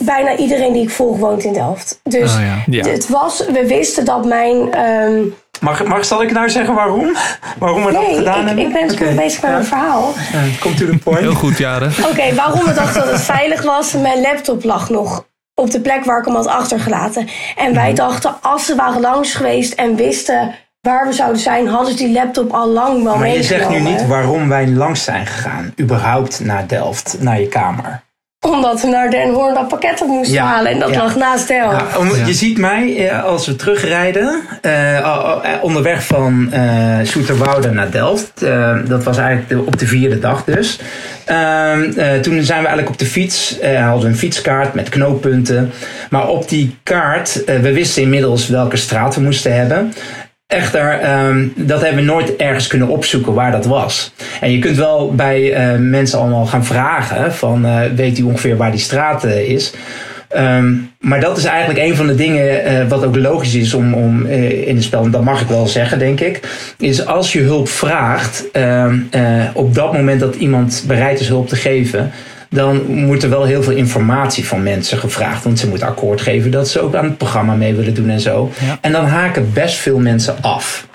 [0.05, 2.01] Bijna iedereen die ik volg woont in Delft.
[2.03, 2.63] Dus Oh ja.
[2.67, 2.91] Ja.
[2.91, 4.73] het was, we wisten dat mijn.
[4.75, 5.21] ehm,
[5.61, 7.17] Mag, mag, zal ik nou zeggen waarom?
[7.59, 8.67] Waarom we dat gedaan ik, hebben?
[8.67, 9.15] ik ben Oké.
[9.15, 9.57] bezig met Ja.
[9.57, 10.13] mijn verhaal.
[10.33, 11.19] Ja, Come to the point.
[11.21, 11.93] Heel goed, Jaren.
[12.11, 13.93] Oké, waarom we dachten dat het veilig was.
[13.93, 15.25] Mijn laptop lag nog
[15.61, 17.29] op de plek waar ik hem had achtergelaten.
[17.57, 17.95] En wij Mhm.
[17.97, 22.13] dachten, als ze waren langs geweest en wisten waar we zouden zijn, hadden ze die
[22.13, 25.73] laptop al lang wel Maar je zegt nu niet waarom wij langs zijn gegaan.
[25.81, 28.03] Überhaupt naar Delft, naar je kamer.
[28.51, 30.73] Omdat we naar Den Hoorn dat pakket op moesten Ja, halen.
[30.73, 30.97] En dat ja.
[31.03, 31.77] lag naast Delft.
[31.93, 35.05] Ja, om- Je ziet mij eh, als we terugrijden, eh, eh,
[35.61, 36.63] onderweg van eh
[37.03, 38.43] Soeterwoude naar Delft.
[38.43, 40.79] Eh, dat was eigenlijk de- op de vierde dag dus.
[41.25, 44.89] Ehm, eh, toen zijn we eigenlijk op de fiets, eh, hadden we een fietskaart met
[44.89, 45.71] knooppunten.
[46.11, 49.93] Maar op die kaart, eh, we wisten inmiddels welke straat we moesten hebben.
[50.47, 54.13] Echter, ehm, dat hebben we nooit ergens kunnen opzoeken waar dat was.
[54.41, 58.57] En je kunt wel bij eh, mensen allemaal gaan vragen van eh, weet u ongeveer
[58.57, 59.73] waar die straat eh, is.
[60.29, 64.27] Ehm, maar dat is eigenlijk een van de dingen wat ook logisch is om, om
[64.27, 66.41] in het spel, en dat mag ik wel zeggen, denk ik,
[66.79, 71.49] is als je hulp vraagt, ehm, eh, op dat moment dat iemand bereid is hulp
[71.49, 72.11] te geven,
[72.57, 75.45] dan moet er wel heel veel informatie van mensen gevraagd.
[75.45, 78.21] Want ze moeten akkoord geven dat ze ook aan het programma mee willen doen en
[78.21, 78.53] zo.
[78.67, 78.79] Ja.
[78.81, 80.87] En dan haken best veel mensen af.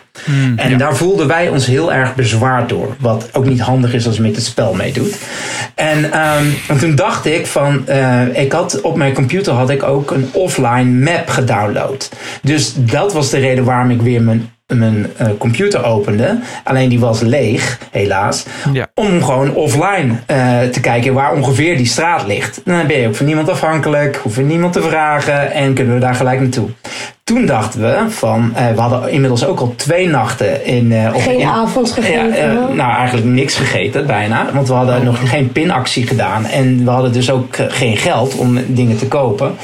[0.56, 2.96] En daar voelden wij ons heel erg bezwaard door.
[3.00, 5.16] Wat ook niet handig is als je met het spel meedoet.
[5.76, 7.88] En, ehm, en toen dacht ik van...
[7.88, 12.10] eh, ik had, op mijn computer had ik ook een offline map gedownload.
[12.42, 16.40] Dus dat was de reden waarom ik weer mijn, mijn eh, computer opende.
[16.64, 18.46] Alleen die was leeg, helaas.
[18.74, 18.88] Ja.
[18.96, 22.62] Om gewoon offline eh, te kijken waar ongeveer die straat ligt.
[22.66, 24.20] Dan ben je ook van niemand afhankelijk.
[24.24, 25.52] Hoef je niemand te vragen.
[25.52, 26.70] En kunnen we daar gelijk naartoe.
[27.24, 28.52] Toen dachten we van...
[28.56, 30.92] eh, we hadden inmiddels ook al twee nachten in...
[30.92, 32.38] eh, of Geen in- avond ja, gegeten.
[32.38, 34.46] eh, nou, eigenlijk niks gegeten, bijna.
[34.54, 36.46] Want we hadden nog geen pinactie gedaan.
[36.46, 39.56] En we hadden dus ook geen geld om dingen te kopen.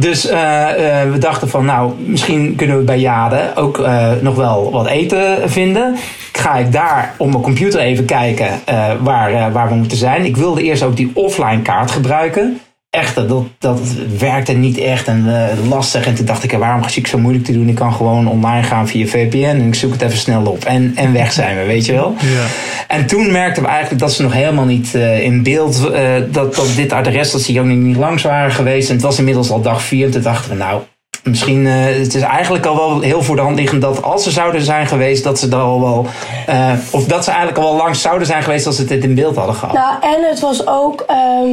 [0.00, 4.34] Dus eh, eh, we dachten van, nou, misschien kunnen we bij Jade ook eh, nog
[4.34, 5.96] wel wat eten vinden.
[6.32, 8.60] Ga ik daar op mijn computer even kijken
[9.02, 10.24] waar, waar we moeten zijn.
[10.24, 12.60] Ik wilde eerst ook die offline kaart gebruiken.
[12.96, 13.80] Echter, dat, dat
[14.18, 16.06] werkte niet echt en eh, lastig.
[16.06, 17.68] En toen dacht ik, ja, waarom zie ik zo moeilijk te doen?
[17.68, 20.64] Ik kan gewoon online gaan via VPN en ik zoek het even snel op.
[20.64, 22.14] En, en weg zijn we, weet je wel.
[22.20, 22.46] Ja.
[22.88, 26.54] En toen merkten we eigenlijk dat ze nog helemaal niet eh, in beeld, eh, dat,
[26.54, 28.88] dat dit adres, dat ze ook niet, langs waren geweest.
[28.88, 30.04] En het was inmiddels al dag vier.
[30.04, 30.80] En toen dachten we, nou,
[31.22, 34.30] misschien, eh, het is eigenlijk al wel heel voor de hand liggend dat als ze
[34.30, 36.06] zouden zijn geweest, dat ze er al wel,
[36.46, 39.14] eh, of dat ze eigenlijk al wel langs zouden zijn geweest als ze dit in
[39.14, 39.74] beeld hadden gehad.
[39.74, 41.04] Nou, en het was ook.
[41.06, 41.50] ehm,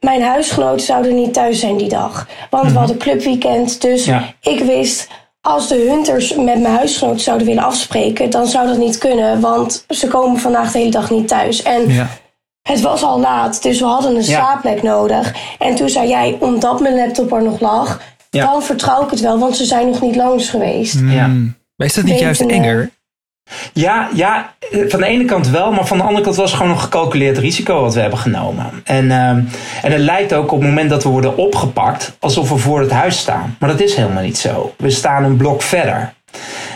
[0.00, 2.28] mijn huisgenoten zouden niet thuis zijn die dag.
[2.50, 3.80] Want we hadden clubweekend.
[3.80, 4.34] Dus Ja.
[4.40, 5.08] ik wist.
[5.40, 9.40] Als de hunters met mijn huisgenoten zouden willen afspreken, dan zou dat niet kunnen.
[9.40, 11.62] Want ze komen vandaag de hele dag niet thuis.
[11.62, 12.06] En Ja.
[12.62, 14.22] het was al laat, dus we hadden een Ja.
[14.22, 15.34] slaapplek nodig.
[15.58, 18.44] En toen zei jij, omdat mijn laptop er nog lag, Ja.
[18.52, 20.94] dan vertrouw ik het wel, want ze zijn nog niet langs geweest.
[21.00, 21.26] Ja.
[21.76, 22.90] Maar is dat niet juist enger?
[23.72, 26.60] Ja, ja, eh, van de ene kant wel, maar van de andere kant was het
[26.60, 28.66] gewoon een gecalculeerd risico wat we hebben genomen.
[28.84, 29.40] En, ehm,
[29.82, 32.90] en het lijkt ook op het moment dat we worden opgepakt alsof we voor het
[32.90, 33.56] huis staan.
[33.58, 34.74] Maar dat is helemaal niet zo.
[34.78, 36.12] We staan een blok verder.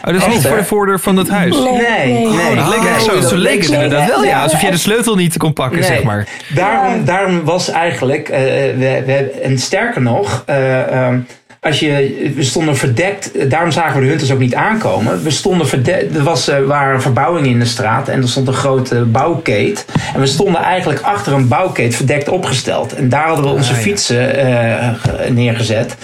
[0.05, 1.57] Oh, dat is niet voor de voordeur van het huis.
[1.57, 2.27] Nee, Nee, nee.
[2.29, 2.55] nee.
[2.55, 4.43] Dat leek Nee, echt zo, dat zo leek het nee, inderdaad wel, ja.
[4.43, 5.89] Alsof jij de sleutel niet kon pakken, Nee.
[5.89, 6.29] zeg maar.
[6.55, 11.19] Daarom, daarom was eigenlijk, eh, we, we, en sterker nog, eh, ehm,
[11.65, 15.23] als je, we stonden verdekt, daarom zagen we de hunters ook niet aankomen.
[15.23, 18.55] We stonden verdekt, er was, eh, waren verbouwingen in de straat en er stond een
[18.55, 19.85] grote bouwkeet.
[20.15, 22.95] En we stonden eigenlijk achter een bouwkeet verdekt opgesteld.
[22.95, 25.97] En daar hadden we onze Ah, fietsen eh, ge- neergezet.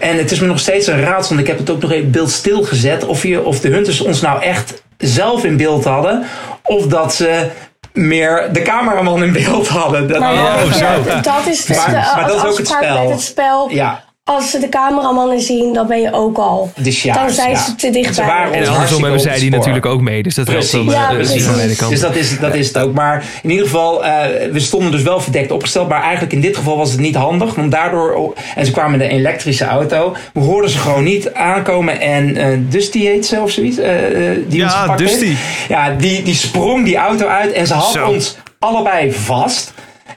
[0.00, 2.10] En het is me nog steeds een raadsel, want ik heb het ook nog even
[2.10, 6.24] beeld stilgezet, of, je, of de hunters ons nou echt zelf in beeld hadden,
[6.62, 7.46] of dat ze
[7.92, 10.08] meer de cameraman in beeld hadden.
[10.08, 11.20] Dat, Maar ja, Oh, zo.
[11.22, 13.02] dat is dus Maar- de, maar dat is ook het spel.
[13.02, 13.68] met het spel.
[13.70, 16.72] ja, als ze de cameramannen zien, dan ben je ook al.
[16.76, 17.64] Dus ja, dan zijn ja.
[17.64, 18.46] ze te dichtbij.
[18.46, 20.22] Ze En ons andersom hebben zij die natuurlijk ook mee.
[20.22, 21.44] Dus dat helpt dan Ja, eh, precies.
[21.44, 21.90] van beide kanten.
[21.90, 22.92] Dus dat is, dat is het ook.
[22.94, 25.88] Maar in ieder geval, eh, we stonden dus wel verdekt opgesteld.
[25.88, 27.54] Maar eigenlijk in dit geval was het niet handig.
[27.54, 30.16] Want daardoor, en ze kwamen met een elektrische auto.
[30.32, 32.00] We hoorden ze gewoon niet aankomen.
[32.00, 33.76] En eh Dusty heet ze of zoiets.
[33.76, 35.24] die Ja, ons gepakt Dusty.
[35.24, 35.40] heeft.
[35.68, 37.52] Ja, die, die sprong die auto uit.
[37.52, 38.06] En ze had Zo.
[38.06, 39.72] ons allebei vast.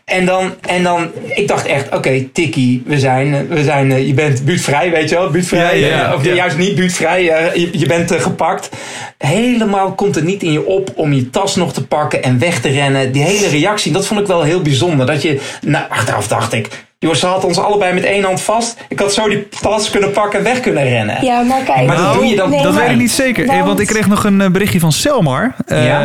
[0.05, 4.07] En dan, en dan, ik dacht echt, oké, Tikkie, we zijn, eh, we zijn, eh,
[4.07, 6.33] je bent buurtvrij, weet je wel, buurtvrij, Ja, ja, eh, of Ja.
[6.33, 8.69] juist niet buurtvrij, je, je bent gepakt.
[9.17, 12.61] Helemaal komt het niet in je op om je tas nog te pakken en weg
[12.61, 13.11] te rennen.
[13.11, 15.05] Die hele reactie, dat vond ik wel heel bijzonder.
[15.05, 18.77] Dat je, nou, achteraf dacht ik, joh, ze had ons allebei met één hand vast.
[18.89, 21.25] Ik had zo die tas kunnen pakken en weg kunnen rennen.
[21.25, 21.88] Ja, maar kijk.
[21.88, 23.43] Maar dat doe je dan- nee, Dat maar- weet ik niet zeker.
[23.43, 25.55] Eh, want- Want ik kreeg nog een eh, berichtje van Selmar.
[25.65, 25.99] Eh,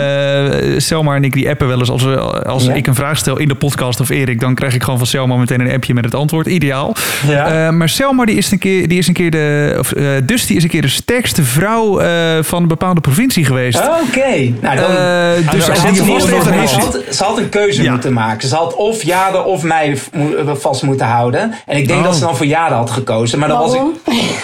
[0.76, 1.90] Selmar en ik die appen wel eens.
[1.90, 2.72] Als, we, als Ja.
[2.72, 5.38] ik een vraag stel in de podcast of Erik, dan krijg ik gewoon van Selmar
[5.38, 6.46] meteen een appje met het antwoord.
[6.46, 6.94] Ideaal.
[7.26, 7.66] Ja.
[7.66, 9.76] Eh, maar Selmar die is een keer, die is een keer de.
[9.78, 12.08] Of, eh Dusty is een keer de sterkste vrouw eh,
[12.40, 13.78] van een bepaalde provincie geweest.
[13.78, 14.90] Oké, nou dan...
[14.90, 17.92] Eh, dus Ze als had, die ze, heeft, had, ze had een keuze Ja.
[17.92, 18.48] moeten maken.
[18.48, 20.06] Ze had of Jade of mij v-
[20.80, 21.54] vast moeten houden.
[21.66, 22.04] En ik denk Oh.
[22.06, 23.38] dat ze dan voor Jade had gekozen.
[23.38, 23.80] Maar dan was ik.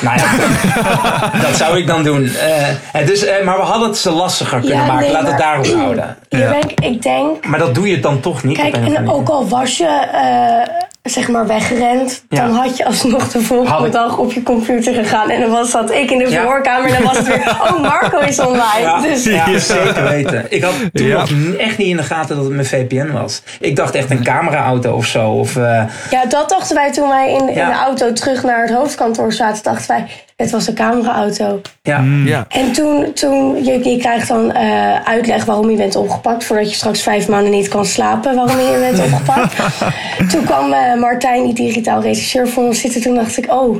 [0.01, 0.27] Nou ja,
[1.47, 2.31] dat zou ik dan doen.
[3.07, 5.01] Dus, eh, maar we hadden het ze lastiger kunnen Ja, maken.
[5.03, 6.17] nee, Laat het maar- daarop houden.
[6.81, 8.57] Ik denk, Maar dat doe je dan toch niet.
[8.59, 10.75] kijk, en ook al was je eh,
[11.09, 12.47] zeg maar weggerend, Ja.
[12.47, 13.93] dan had je alsnog de volgende ik.
[13.93, 15.31] dag op je computer gegaan.
[15.31, 16.43] En dan was dat ik in de Ja.
[16.43, 18.81] voorkamer en dan was het weer, oh Marco is online.
[18.81, 20.47] Ja, Dus ja, zeker weten.
[20.49, 21.19] Ik had toen Ja.
[21.19, 23.43] nog echt niet in de gaten dat het mijn VPN was.
[23.61, 25.31] Ik dacht echt een cameraauto of zo.
[25.31, 28.75] Of, eh, ja, dat dachten wij toen wij in, in de auto terug naar het
[28.77, 29.63] hoofdkantoor zaten.
[29.63, 30.07] Dachten wij,
[30.37, 31.61] het was een cameraauto.
[31.83, 32.05] ja.
[32.25, 32.47] Ja.
[32.49, 36.45] En toen, toen je, je krijgt dan eh, uitleg waarom je bent opgepakt.
[36.45, 39.55] Voordat je straks vijf maanden niet kan slapen waarom je bent opgepakt.
[40.31, 43.03] toen kwam eh, Martijn, die digitaal regisseur, voor ons zitten.
[43.03, 43.77] Toen dacht ik, oh,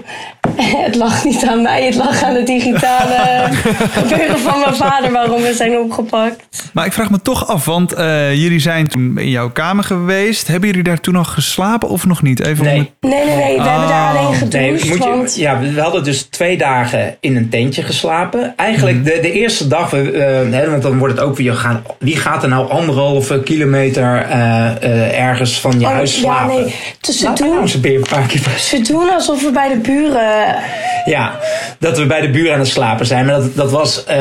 [0.85, 1.85] het lag niet aan mij.
[1.85, 3.49] Het lag aan het digitale
[3.99, 6.71] gebeuren van mijn vader waarom we zijn opgepakt.
[6.73, 10.47] Maar ik vraag me toch af, want eh, jullie zijn toen in jouw kamer geweest.
[10.49, 12.45] Hebben jullie daar toen nog geslapen of nog niet?
[12.47, 12.79] Even om Nee.
[12.79, 13.57] het- Nee, nee, nee.
[13.57, 14.85] We hebben daar alleen Nee, gedoucht.
[14.89, 18.53] moet je, want ja, we hadden dus twee dagen in een tentje geslapen.
[18.57, 21.83] Eigenlijk de, de eerste dag, we, eh, hè, want dan wordt het ook weer, gaan,
[21.99, 26.55] wie gaat er nou anderhalve kilometer eh, eh, ergens van je Oh, huis ja, slapen?
[26.55, 26.75] nee.
[27.01, 27.69] Dus ze doen- nou
[28.59, 30.55] ze doen alsof we bij de buren...
[31.05, 31.39] Ja,
[31.79, 33.27] dat we bij de buren aan het slapen zijn.
[33.27, 34.17] Maar dat, dat was, eh,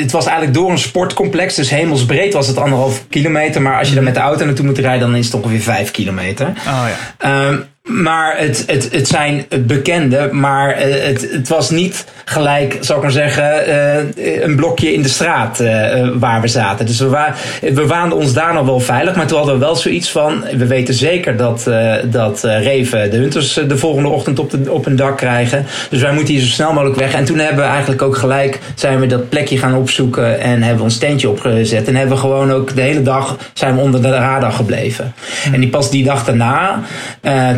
[0.00, 1.54] het was eigenlijk door een sportcomplex.
[1.54, 3.62] Dus hemelsbreed was het anderhalf kilometer.
[3.62, 5.90] Maar als je er met de auto naartoe moet rijden, dan is het ongeveer vijf
[5.90, 6.46] kilometer.
[6.46, 6.94] Oh ja.
[7.18, 12.96] Ehm, maar het, het, het zijn bekenden, maar eh, het, het was niet gelijk, zal
[12.96, 16.86] ik maar zeggen, eh, een blokje in de straat eh, waar we zaten.
[16.86, 19.76] Dus we, wa we waanden ons daar nog wel veilig, maar toen hadden we wel
[19.76, 21.70] zoiets van, we weten zeker dat,
[22.04, 25.66] dat Reven de hunters de volgende ochtend op, de, op een dak krijgen.
[25.90, 27.14] Dus wij moeten hier zo snel mogelijk weg.
[27.14, 30.76] En toen hebben we eigenlijk ook gelijk, zijn we dat plekje gaan opzoeken en hebben
[30.76, 31.88] we ons tentje opgezet.
[31.88, 35.14] En hebben we gewoon ook de hele dag zijn we onder de radar gebleven.
[35.52, 36.82] En die pas die dag daarna,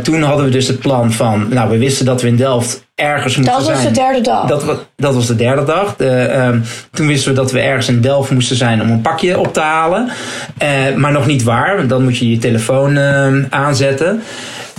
[0.03, 3.37] toen hadden we dus het plan van, nou we wisten dat we in Delft ergens
[3.37, 3.93] moesten Dat was zijn.
[3.95, 4.47] de derde dag.
[4.47, 5.97] Dat, wa- dat was de derde dag.
[5.97, 6.59] De, ehm,
[6.91, 9.61] toen wisten we dat we ergens in Delft moesten zijn om een pakje op te
[9.61, 10.09] halen.
[10.59, 14.23] Eh, maar nog niet waar, want dan moet je je telefoon ehm, aanzetten.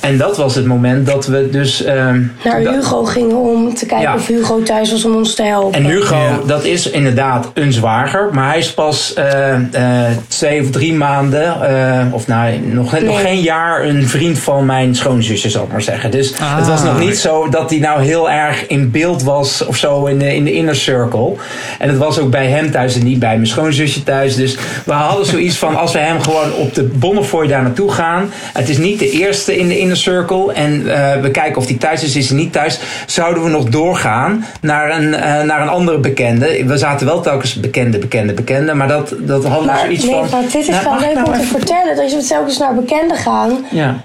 [0.04, 1.84] En dat was het moment dat we dus...
[1.84, 4.16] ehm, naar dat- Hugo gingen om te kijken Ja.
[4.16, 5.74] of Hugo thuis was om ons te helpen.
[5.80, 6.40] en Hugo, Ja.
[6.46, 8.30] dat is inderdaad een zwager.
[8.34, 13.02] Maar hij is pas eh, eh, twee of drie maanden, eh, of nou, nog, nog
[13.02, 13.16] Nee.
[13.26, 16.12] geen jaar, een vriend van mijn schoonzusje, zal ik maar zeggen.
[16.12, 16.58] Dus Ah.
[16.58, 20.06] het was nog niet zo dat hij nou heel erg in beeld was of zo
[20.06, 21.34] in de, in de inner circle.
[21.80, 24.36] En het was ook bij hem thuis en niet bij mijn schoonzusje thuis.
[24.36, 28.32] Dus we hadden zoiets van, als we hem gewoon op de Bonnefoy daar naartoe gaan.
[28.54, 30.54] Het is niet de eerste in de inner circle.
[30.54, 32.80] En eh, we kijken of hij thuis is, is hij niet thuis.
[33.06, 36.66] Zouden we nog doorgaan naar een, eh, naar een andere bekende.
[36.66, 38.74] We zaten wel telkens bekende, bekende, bekende.
[38.74, 40.28] Maar dat, dat hadden we Maar, zoiets nee, van...
[40.32, 41.96] maar dit is nou, wel leuk nou om te even- vertellen.
[41.96, 43.66] Dat je telkens naar bekenden gaan.
[43.72, 43.96] Ja.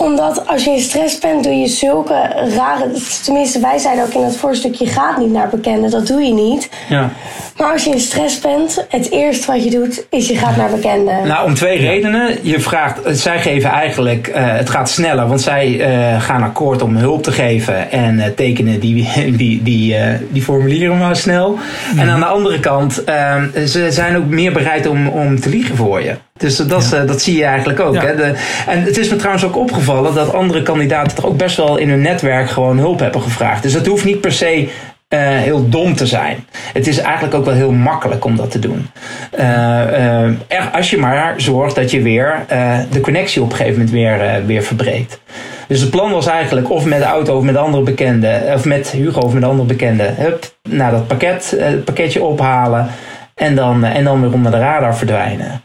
[0.00, 2.14] Omdat als je in stress bent, doe je zulke
[2.56, 2.90] rare...
[3.24, 4.84] Tenminste, wij zeiden ook in dat voorstukje...
[4.84, 6.70] je gaat niet naar bekenden, dat doe je niet.
[6.88, 7.10] ja.
[7.56, 10.06] Maar als je in stress bent, het eerste wat je doet...
[10.10, 11.26] is je gaat naar bekenden.
[11.26, 12.38] Nou, om twee redenen.
[12.42, 16.96] Je vraagt, zij geven eigenlijk, eh, het gaat sneller, want zij eh, gaan akkoord om
[16.96, 21.58] hulp te geven en eh, tekenen die, die, die, eh, die formulieren maar snel.
[21.96, 25.76] En aan de andere kant, eh, ze zijn ook meer bereid om, om te liegen
[25.76, 26.14] voor je.
[26.38, 27.94] Dus dat, is, eh, dat zie je eigenlijk ook.
[27.94, 28.00] Ja.
[28.04, 28.16] Hè?
[28.16, 28.34] De,
[28.66, 31.88] en het is me trouwens ook opgevallen dat andere kandidaten toch ook best wel in
[31.88, 33.62] hun netwerk gewoon hulp hebben gevraagd.
[33.62, 34.68] Dus dat hoeft niet per se
[35.08, 36.46] eh, heel dom te zijn.
[36.72, 38.86] Het is eigenlijk ook wel heel makkelijk om dat te doen.
[39.30, 42.44] Eh, er- als je maar zorgt dat je weer
[42.90, 45.20] de connectie op een gegeven moment weer, weer verbreekt.
[45.68, 48.90] Dus het plan was eigenlijk of met de auto of met andere bekenden, of met
[48.90, 52.88] Hugo of met andere bekenden, hup, nou, dat pakket, pakketje ophalen
[53.34, 55.60] en dan, en dan weer onder de radar verdwijnen.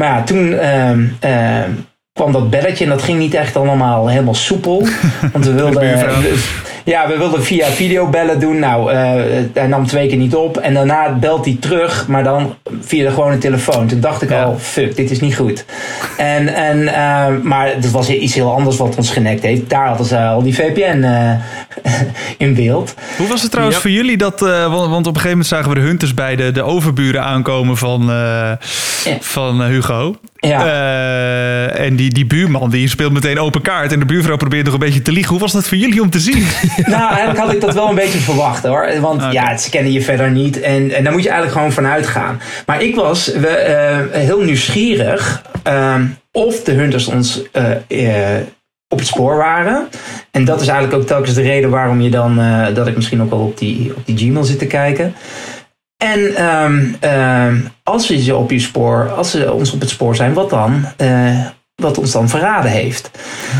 [0.00, 1.70] Maar ja, toen ehm, ehm,
[2.12, 4.86] kwam dat belletje en dat ging niet echt allemaal helemaal soepel.
[5.32, 5.82] Want we wilden.
[6.84, 8.58] ja, we wilden via videobellen doen.
[8.58, 8.98] Nou, eh,
[9.54, 10.56] hij nam twee keer niet op.
[10.56, 13.86] En daarna belt hij terug, maar dan via de gewone telefoon.
[13.86, 14.42] Toen dacht ik Ja.
[14.42, 15.64] al, fuck, dit is niet goed.
[16.16, 19.70] En, en, eh, maar het was iets heel anders wat ons genekt heeft.
[19.70, 21.30] Daar hadden ze al die VPN eh,
[22.46, 22.94] in beeld.
[23.16, 23.82] Hoe was het trouwens Ja.
[23.82, 26.36] voor jullie dat, eh, want, want op een gegeven moment zagen we de hunters bij
[26.36, 28.50] de, de overburen aankomen van, eh,
[29.20, 30.16] van Hugo.
[30.36, 30.66] Ja.
[30.66, 34.74] Eh, en die, die buurman die speelt meteen open kaart en de buurvrouw probeert nog
[34.74, 35.30] een beetje te liegen.
[35.30, 36.46] Hoe was dat voor jullie om te zien?
[36.86, 39.00] Nou, eigenlijk had ik dat wel een beetje verwacht hoor.
[39.00, 40.60] Want ja, ze kennen je verder niet.
[40.60, 42.40] En, en daar moet je eigenlijk gewoon van uitgaan.
[42.66, 48.42] Maar ik was we, eh, heel nieuwsgierig ehm, of de hunters ons eh, eh,
[48.88, 49.88] op het spoor waren.
[50.30, 52.40] En dat is eigenlijk ook telkens de reden waarom je dan,
[52.74, 55.14] dat ik misschien ook wel op die, op die Gmail zit te kijken.
[55.96, 60.32] En ehm, ehm, als ze op je spoor, als ze ons op het spoor zijn,
[60.32, 60.84] wat dan?
[61.80, 63.10] Wat ons dan verraden heeft.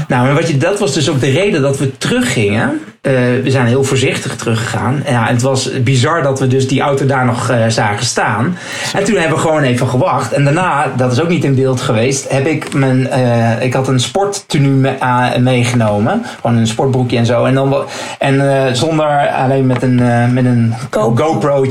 [0.08, 2.80] Nou, en wat je, dat was dus ook de reden dat we teruggingen.
[3.00, 5.02] Eh, we zijn heel voorzichtig teruggegaan.
[5.04, 8.56] En Ja, het was bizar dat we dus die auto daar nog eh, zagen staan.
[8.94, 10.32] En toen hebben we gewoon even gewacht.
[10.32, 13.08] En daarna, dat is ook niet in beeld geweest, heb ik mijn.
[13.10, 16.22] eh, ik had een sporttenu me- meegenomen.
[16.40, 17.44] Gewoon een sportbroekje en zo.
[17.44, 17.84] En, dan,
[18.18, 19.94] en zonder alleen met een,
[20.32, 21.66] met een GoPro.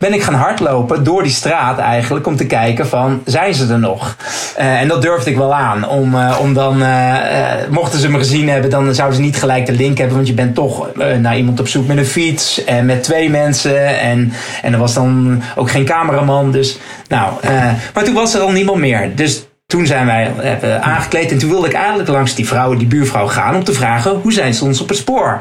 [0.00, 3.78] Ben ik gaan hardlopen door die straat eigenlijk om te kijken van zijn ze er
[3.78, 4.16] nog?
[4.56, 5.88] Eh, en dat durfde ik wel aan.
[5.88, 7.16] Om, eh, om dan, eh,
[7.70, 10.16] mochten ze me gezien hebben, dan zouden ze niet gelijk de link hebben.
[10.16, 10.88] Want je bent toch
[11.20, 14.00] naar iemand op zoek met een fiets en met twee mensen.
[14.00, 14.32] En,
[14.62, 16.52] en er was dan ook geen cameraman.
[16.52, 17.32] Dus, nou,
[17.94, 19.16] maar toen was er al niemand meer.
[19.16, 22.86] Dus toen zijn wij hebben aangekleed en toen wilde ik eigenlijk langs die vrouw, die
[22.86, 25.40] buurvrouw gaan om te vragen hoe zijn ze ons op het spoor.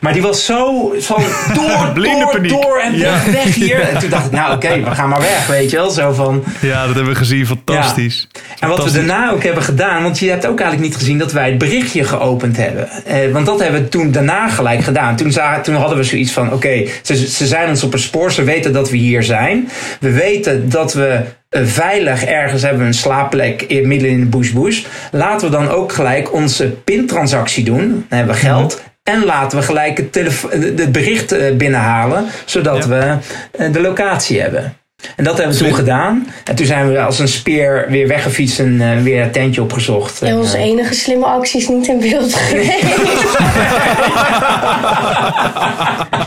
[0.00, 1.22] Maar die was zo van
[1.54, 2.50] door, Blinde door, paniek.
[2.50, 3.22] door en Ja.
[3.32, 3.80] weg, hier.
[3.80, 5.90] En toen dacht ik, nou oké, we gaan maar weg, weet je wel.
[5.90, 7.46] Zo van, ja, dat hebben we gezien.
[7.46, 8.28] Fantastisch.
[8.60, 11.32] en wat we daarna ook hebben gedaan, want je hebt ook eigenlijk niet gezien dat
[11.32, 12.88] wij het berichtje geopend hebben.
[13.04, 15.16] Eh, want dat hebben we toen daarna gelijk gedaan.
[15.16, 18.32] Toen, za- toen hadden we zoiets van: oké, ze, ze zijn ons op een spoor,
[18.32, 19.68] ze weten dat we hier zijn.
[20.00, 21.20] We weten dat we eh,
[21.58, 24.84] veilig ergens hebben we een slaapplek in, midden in de bush bush.
[25.12, 27.88] Laten we dan ook gelijk onze pintransactie doen.
[28.08, 28.82] Dan hebben we geld.
[29.02, 30.14] En laten we gelijk het,
[30.50, 32.88] het bericht eh, binnenhalen, zodat Ja.
[32.88, 33.16] we
[33.58, 34.74] eh, de locatie hebben.
[35.16, 36.26] En dat hebben we toen gedaan.
[36.44, 40.22] En toen zijn we als een speer weer weggefietst en eh, weer een tentje opgezocht.
[40.22, 42.84] En En, onze enige slimme actie is niet in beeld geweest.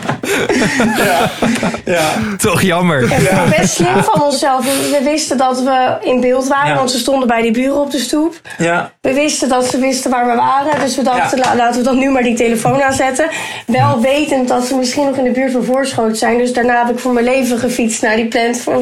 [1.86, 2.12] ja.
[2.38, 3.22] Toch jammer.
[3.22, 3.44] Ja.
[3.58, 4.66] Best slim van onszelf.
[4.66, 6.76] We wisten dat we in beeld waren, Ja.
[6.76, 8.36] want ze stonden bij die buren op de stoep.
[8.58, 8.92] ja.
[9.02, 10.80] We wisten dat ze wisten waar we waren.
[10.80, 13.30] Dus we dachten, la- laten we dan nu maar die telefoon aanzetten.
[13.68, 16.38] Wel wetend dat ze misschien nog in de buurt van Voorschoot zijn.
[16.38, 18.82] Dus daarna heb ik voor mijn leven gefietst naar die plant voor,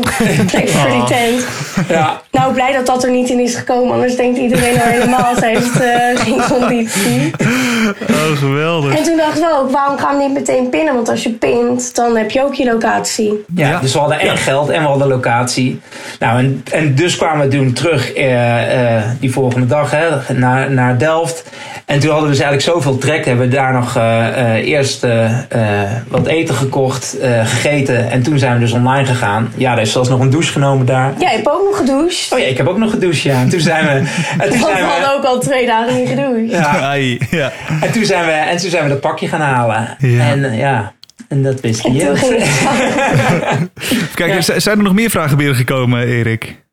[0.51, 1.45] plek voor die tent.
[1.89, 2.21] ja.
[2.31, 3.93] Nou, blij dat dat er niet in is gekomen.
[3.93, 7.31] Anders denkt iedereen al helemaal, ze heeft eh, geen conditie.
[8.09, 8.95] Oh, geweldig.
[8.97, 10.93] En toen dachten we ook, waarom gaan we niet meteen pinnen?
[10.93, 13.43] Want als je pint, dan heb je ook je locatie.
[13.55, 13.79] Ja, Ja.
[13.79, 15.79] dus we hadden en geld en we hadden locatie.
[16.19, 20.71] Nou, en, en dus kwamen we toen terug eh, eh, die volgende dag hè, naar,
[20.71, 21.43] naar Delft.
[21.85, 23.25] En toen hadden we dus eigenlijk zoveel trek.
[23.25, 25.05] Hebben we daar nog eh, eh, eerst
[26.07, 28.11] wat eten gekocht, eh, gegeten.
[28.11, 29.53] En toen zijn we dus online gegaan.
[29.55, 31.13] Ja, er is zelfs nog een douche genomen daar.
[31.19, 32.29] Jij hebt ook nog gedoucht.
[32.33, 33.39] Oh ja, ik heb ook nog gedoucht, ja.
[33.41, 33.91] En toen zijn we...
[33.91, 34.05] En
[34.49, 36.49] toen Want we zijn hadden we ook al twee dagen niet gedoucht.
[36.49, 36.93] ja,
[37.29, 37.51] ja.
[37.81, 39.95] en toen zijn we, en toen zijn we dat pakje gaan halen.
[39.97, 40.29] Ja.
[40.29, 40.91] En ja,
[41.31, 43.69] en dat wist En ging het
[44.13, 46.65] Kijk, zijn er nog meer vragen binnengekomen, Erik?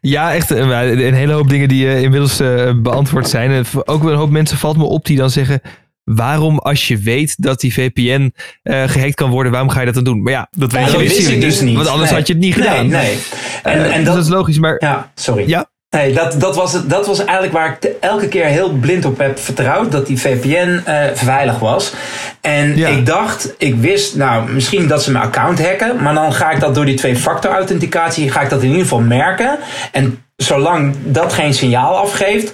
[0.00, 0.58] Ja, echt eh,
[0.90, 3.50] een hele hoop dingen die eh, inmiddels eh, beantwoord zijn.
[3.50, 5.60] En v- ook een hoop mensen valt me op die dan zeggen...
[6.04, 9.94] Waarom, als je weet dat die VPN eh, gehackt kan worden, waarom ga je dat
[9.94, 10.22] dan doen?
[10.22, 11.16] Maar ja, Dat weet Ja, je dat niet.
[11.16, 11.76] wist ik dus niet.
[11.76, 12.18] Want anders Nee.
[12.18, 12.86] had je het niet Nee, gedaan.
[12.88, 13.18] nee.
[13.62, 15.48] En, Eh, en dus dat, dat is logisch, maar Ja, sorry.
[15.48, 18.70] ja, Nee, dat, dat, was het, dat was eigenlijk waar ik te- elke keer heel
[18.70, 19.92] blind op heb vertrouwd.
[19.92, 21.92] Dat die VPN eh, veilig was.
[22.40, 22.88] En Ja.
[22.88, 26.02] ik dacht, ik wist, nou, misschien dat ze mijn account hacken.
[26.02, 29.00] Maar dan ga ik dat door die twee-factor authenticatie, ga ik dat in ieder geval
[29.00, 29.58] merken.
[29.92, 32.50] En zolang dat geen signaal afgeeft,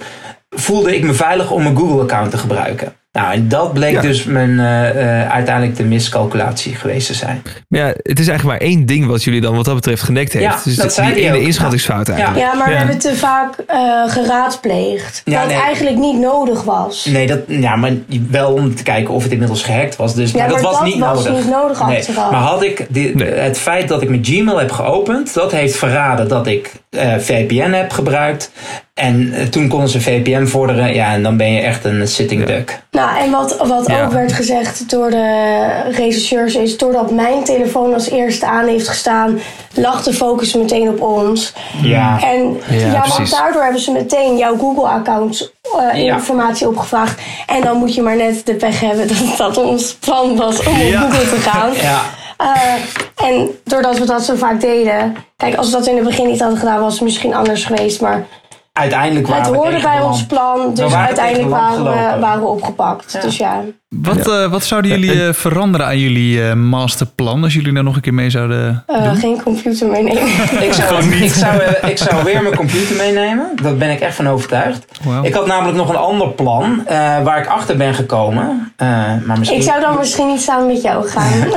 [0.49, 2.93] voelde ik me veilig om mijn Google-account te gebruiken.
[3.11, 4.01] Nou, en dat bleek Ja.
[4.01, 4.89] dus mijn, eh,
[5.21, 7.41] eh, uiteindelijk de miscalculatie geweest te zijn.
[7.67, 10.45] ja, het is eigenlijk maar één ding wat jullie dan wat dat betreft genekt heeft.
[10.45, 11.41] Ja, dus dat die zei hij ene ook.
[11.43, 12.39] inschattingsfout eigenlijk.
[12.39, 12.71] Ja, maar Ja.
[12.73, 15.21] we hebben te vaak eh, geraadpleegd.
[15.25, 15.61] Ja, dat nee.
[15.61, 17.05] eigenlijk niet nodig was.
[17.05, 17.91] Nee, dat, ja, maar
[18.29, 20.15] wel om te kijken of het inmiddels gehackt was.
[20.15, 21.43] Dus, Ja, maar dat maar was dat niet was nodig.
[21.43, 22.03] niet nodig nee.
[22.15, 23.27] Maar had ik die- Nee.
[23.33, 27.91] het feit dat ik mijn Gmail heb geopend, dat heeft verraden dat ik eh, VPN-app
[27.91, 28.51] gebruikt.
[28.93, 30.93] En eh, toen konden ze VPN vorderen.
[30.93, 32.81] Ja, en dan ben je echt een sitting duck.
[32.91, 34.03] Nou, en wat, wat Ja.
[34.05, 36.77] ook werd gezegd door de rechercheurs is...
[36.77, 39.39] doordat mijn telefoon als eerste aan heeft gestaan...
[39.73, 41.53] lag de focus meteen op ons.
[41.81, 42.19] Ja.
[42.23, 43.31] En Ja, precies.
[43.31, 45.51] daardoor hebben ze meteen jouw Google-account
[45.93, 46.13] eh, Ja.
[46.15, 47.21] informatie opgevraagd.
[47.47, 50.77] En dan moet je maar net de pech hebben dat dat ons plan was om
[50.77, 51.03] Ja.
[51.03, 51.69] op Google te gaan.
[51.73, 52.01] Ja.
[52.41, 55.15] Eh, en doordat we dat zo vaak deden...
[55.37, 58.01] Kijk, als we dat in het begin niet hadden gedaan, was het misschien anders geweest.
[58.01, 58.25] Maar
[58.73, 60.73] Uiteindelijk waren het hoorde bij ons plan.
[60.73, 63.21] Dus waren uiteindelijk waren we, waren we opgepakt.
[63.21, 63.63] Dus ja...
[63.95, 67.95] Wat, eh, wat zouden jullie eh, veranderen aan jullie eh, masterplan als jullie daar nog
[67.95, 70.21] een keer mee zouden Eh, geen computer meenemen.
[70.67, 73.51] Ik zou, ik, zou, ik zou weer mijn computer meenemen.
[73.61, 74.85] Daar ben ik echt van overtuigd.
[75.23, 78.73] Ik had namelijk nog een ander plan eh, waar ik achter ben gekomen.
[78.75, 78.87] Eh,
[79.25, 79.59] maar misschien...
[79.59, 81.31] Ik zou dan misschien niet samen met jou gaan.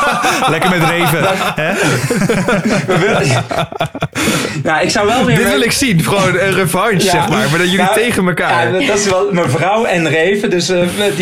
[0.50, 1.24] Lekker met Reven.
[1.54, 1.72] hè?
[4.62, 5.36] nou, ik zou wel weer...
[5.36, 6.00] Dit wil ik zien.
[6.02, 7.10] Gewoon een revanche, Ja.
[7.10, 7.48] zeg maar.
[7.50, 8.80] Maar dat jullie Nou, tegen elkaar.
[8.80, 10.50] Ja, dat is wel mijn vrouw en Reven.
[10.50, 10.78] Dus eh,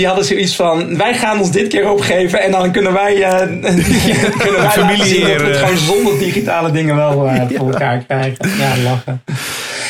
[0.07, 2.41] die hadden zoiets van: wij gaan ons dit keer opgeven.
[2.41, 3.39] En dan kunnen wij, eh
[4.43, 7.43] kunnen wij Familie laten zien dat we het hier, gewoon zonder digitale dingen wel eh,
[7.55, 8.51] voor elkaar krijgen.
[8.59, 9.23] Ja, lachen.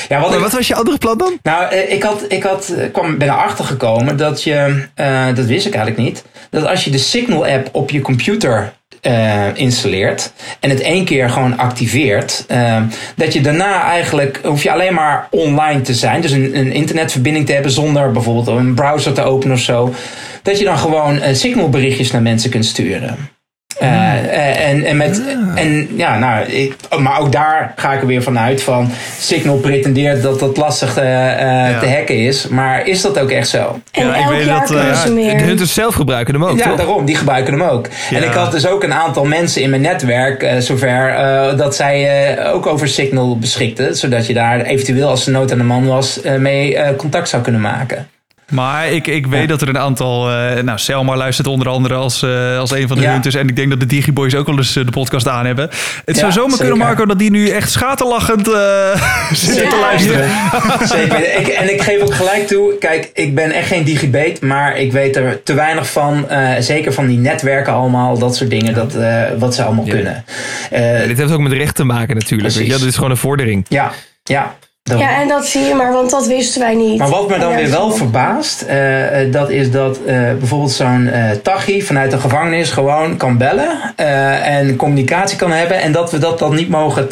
[0.09, 1.39] Ja, wat Maar ik, wat was je andere plan dan?
[1.43, 5.45] nou, eh, ik, had, ik had, eh, kwam, ben erachter gekomen dat je, eh, dat
[5.45, 8.73] wist ik eigenlijk niet, dat als je de Signal app op je computer
[9.07, 12.83] eh, installeert en het één keer gewoon activeert, eh,
[13.17, 17.47] dat je daarna eigenlijk hoef je alleen maar online te zijn, dus een, een internetverbinding
[17.47, 19.95] te hebben zonder bijvoorbeeld een browser te openen of zo,
[20.43, 23.36] dat je dan gewoon eh, Signal berichtjes naar mensen kunt sturen.
[23.79, 25.23] Eh, eh, en, en, met,
[25.55, 30.23] en ja, nou, ik, maar ook daar ga ik er weer vanuit van Signal pretendeert
[30.23, 32.49] dat dat lastig eh, eh, te hacken is.
[32.49, 33.81] Maar is dat ook echt zo?
[33.91, 35.41] En Ja, ik elk weet jaar dat, eh, ja, ze De meer.
[35.41, 36.77] hunters zelf gebruiken hem ook, ja, toch?
[36.77, 37.05] daarom.
[37.05, 37.87] Die gebruiken hem ook.
[38.11, 38.17] Ja.
[38.17, 41.77] En ik had dus ook een aantal mensen in mijn netwerk eh, zover eh, dat
[41.77, 43.97] zij eh, ook over Signal beschikten.
[43.97, 47.29] Zodat je daar eventueel als er nood aan de man was eh, mee eh, contact
[47.29, 48.09] zou kunnen maken.
[48.51, 50.31] Maar ik, ik weet dat er een aantal...
[50.31, 53.13] eh, nou, Selma luistert onder andere als, eh, als een van de Ja.
[53.13, 53.35] hunters.
[53.35, 55.69] En ik denk dat de Digiboys ook wel eens eh, de podcast aan hebben.
[56.05, 56.79] Het zou Ja, zomaar kunnen.
[56.79, 59.81] Marco, dat die nu echt schaterlachend eh zitten te Ja.
[59.81, 60.29] luisteren.
[60.99, 61.39] Zeker.
[61.39, 62.79] Ik, en ik geef ook gelijk toe.
[62.81, 66.29] Kijk, ik ben echt geen digibate, maar ik weet er te weinig van.
[66.29, 70.25] eh, zeker van die netwerken allemaal, dat soort dingen, dat, eh, wat ze allemaal kunnen.
[70.71, 72.43] Eh, Ja, dit heeft ook met recht te maken natuurlijk.
[72.43, 72.59] Weet je?
[72.59, 72.69] Precies.
[72.69, 72.79] wel.
[72.79, 73.67] Dit is gewoon een vordering.
[73.69, 73.91] ja,
[74.25, 74.55] ja.
[74.95, 76.99] Ja, en dat zie je maar, want dat wisten wij niet.
[76.99, 81.09] Maar wat me dan weer wel verbaast, eh, eh, dat is dat eh, bijvoorbeeld zo'n
[81.09, 83.95] eh Tachi vanuit de gevangenis gewoon kan bellen
[84.43, 87.09] en communicatie kan hebben en dat we dat dan niet mogen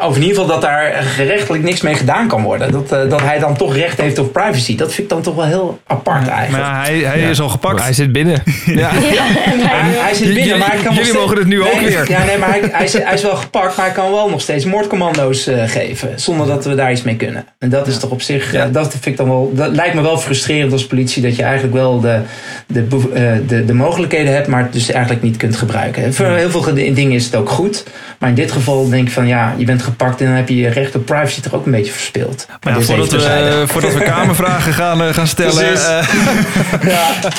[0.00, 2.70] of in ieder geval dat daar gerechtelijk niks mee gedaan kan worden.
[2.72, 4.76] Dat, eh, dat hij dan toch recht heeft op privacy.
[4.76, 6.64] Dat vind ik dan toch wel heel apart Maar eigenlijk.
[6.64, 7.74] ja, hij, hij is al gepakt.
[7.74, 8.42] Maar hij zit binnen.
[8.66, 8.88] Ja.
[8.92, 12.10] Hij, hij zit binnen, Jullie- maar hij kan nog jullie mogen het nu ook weer.
[12.10, 14.40] Ja, nee, maar hij, hij, is, hij is wel gepakt, maar hij kan wel nog
[14.40, 16.20] steeds moordcommando's eh, geven.
[16.20, 17.44] Zonder dat we daar iets mee kunnen.
[17.58, 20.00] En dat is toch op zich, eh, dat vind ik dan wel, dat lijkt me
[20.02, 21.22] wel frustrerend als politie.
[21.22, 22.20] Dat je eigenlijk wel de,
[22.66, 26.14] de, eh, de, de mogelijkheden hebt, maar het dus eigenlijk niet kunt gebruiken.
[26.14, 27.84] Voor heel veel dingen is het ook goed.
[28.22, 30.56] Maar in dit geval denk ik van ja, je bent gepakt en dan heb je
[30.56, 32.46] je recht op privacy toch ook een beetje verspeeld.
[32.64, 35.54] Maar ja, is voordat, we, voordat we kamervragen gaan, eh, gaan stellen.
[35.54, 35.86] Precies.
[35.86, 37.24] eh,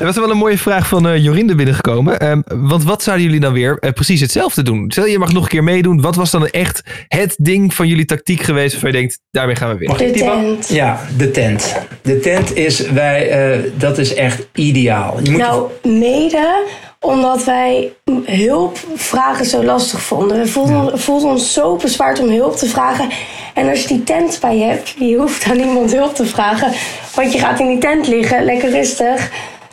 [0.00, 2.18] Er was wel een mooie vraag van eh, Jorinde binnengekomen.
[2.18, 4.84] Ehm, want wat zouden jullie dan weer eh, precies hetzelfde doen?
[4.90, 6.00] Stel je mag nog een keer meedoen.
[6.00, 9.76] Wat was dan echt het ding van jullie tactiek geweest waarvan je denkt, daarmee gaan
[9.76, 10.68] we ik De tent.
[10.68, 11.76] Ja, de tent.
[12.02, 15.18] De tent is, wij, eh, dat is echt ideaal.
[15.22, 16.64] Je moet Nou, mede
[17.00, 17.92] omdat wij
[18.24, 20.38] hulp vragen zo lastig vonden.
[20.38, 23.08] We voelden, voelden ons zo bezwaard om hulp te vragen.
[23.54, 26.72] En als je die tent bij je hebt, je hoeft aan niemand hulp te vragen.
[27.14, 29.30] Want je gaat in die tent liggen, lekker rustig.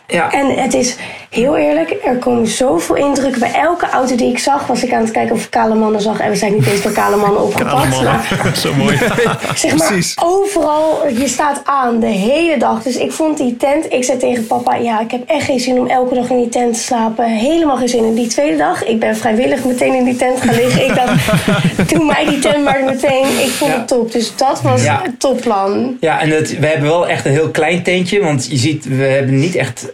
[0.08, 0.95] Ja, En het is
[1.30, 3.39] heel eerlijk, er komen zoveel indrukken.
[3.39, 6.01] Bij elke auto die ik zag, was ik aan het kijken of ik kale mannen
[6.01, 6.20] zag.
[6.20, 8.01] En we zijn niet eens door kale mannen opgepakt.
[8.03, 8.97] maar Zo mooi.
[9.55, 10.16] Zeg maar, Precies.
[10.24, 12.84] overal, je staat aan de hele dag.
[12.84, 15.80] Dus ik vond die tent, ik zei tegen papa, ja, ik heb echt geen zin
[15.80, 17.26] om elke dag in die tent te slapen.
[17.26, 18.03] Helemaal geen zin.
[18.03, 20.86] En die tweede dag, ik ben vrijwillig meteen in die tent gaan liggen.
[20.86, 21.32] Ik dacht,
[21.93, 23.26] doe mij die tent maar meteen.
[23.39, 23.78] Ik vond Ja.
[23.78, 24.12] het top.
[24.12, 24.99] Dus dat was Ja.
[25.03, 25.97] het topplan.
[25.99, 28.20] Ja, en het, we hebben wel echt een heel klein tentje.
[28.24, 29.89] Want je ziet, we hebben niet echt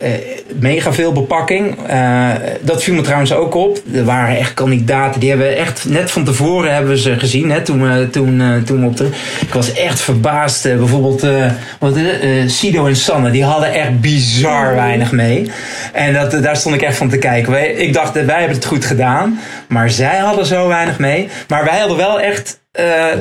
[0.60, 1.76] mega veel bepakking.
[1.88, 2.30] Eh,
[2.62, 3.80] dat viel me trouwens ook op.
[3.94, 5.20] Er waren echt kandidaten.
[5.20, 7.52] Die hebben echt, net van tevoren hebben we ze gezien.
[7.52, 9.08] Hè, toen, toen, eh, toen we op de...
[9.42, 10.66] Ik was echt verbaasd.
[10.66, 11.46] eh, bijvoorbeeld eh,
[11.80, 11.96] wat?
[11.96, 12.04] Eh,
[12.48, 13.32] Sido en Sanne.
[13.32, 15.52] Die hadden echt bizar weinig mee.
[15.94, 17.82] En dat, daar stond ik echt van te kijken.
[17.82, 19.40] Ik dacht, eh, wij hebben het goed gedaan.
[19.68, 21.28] Maar zij hadden zo weinig mee.
[21.48, 22.63] Maar wij hadden wel echt eh,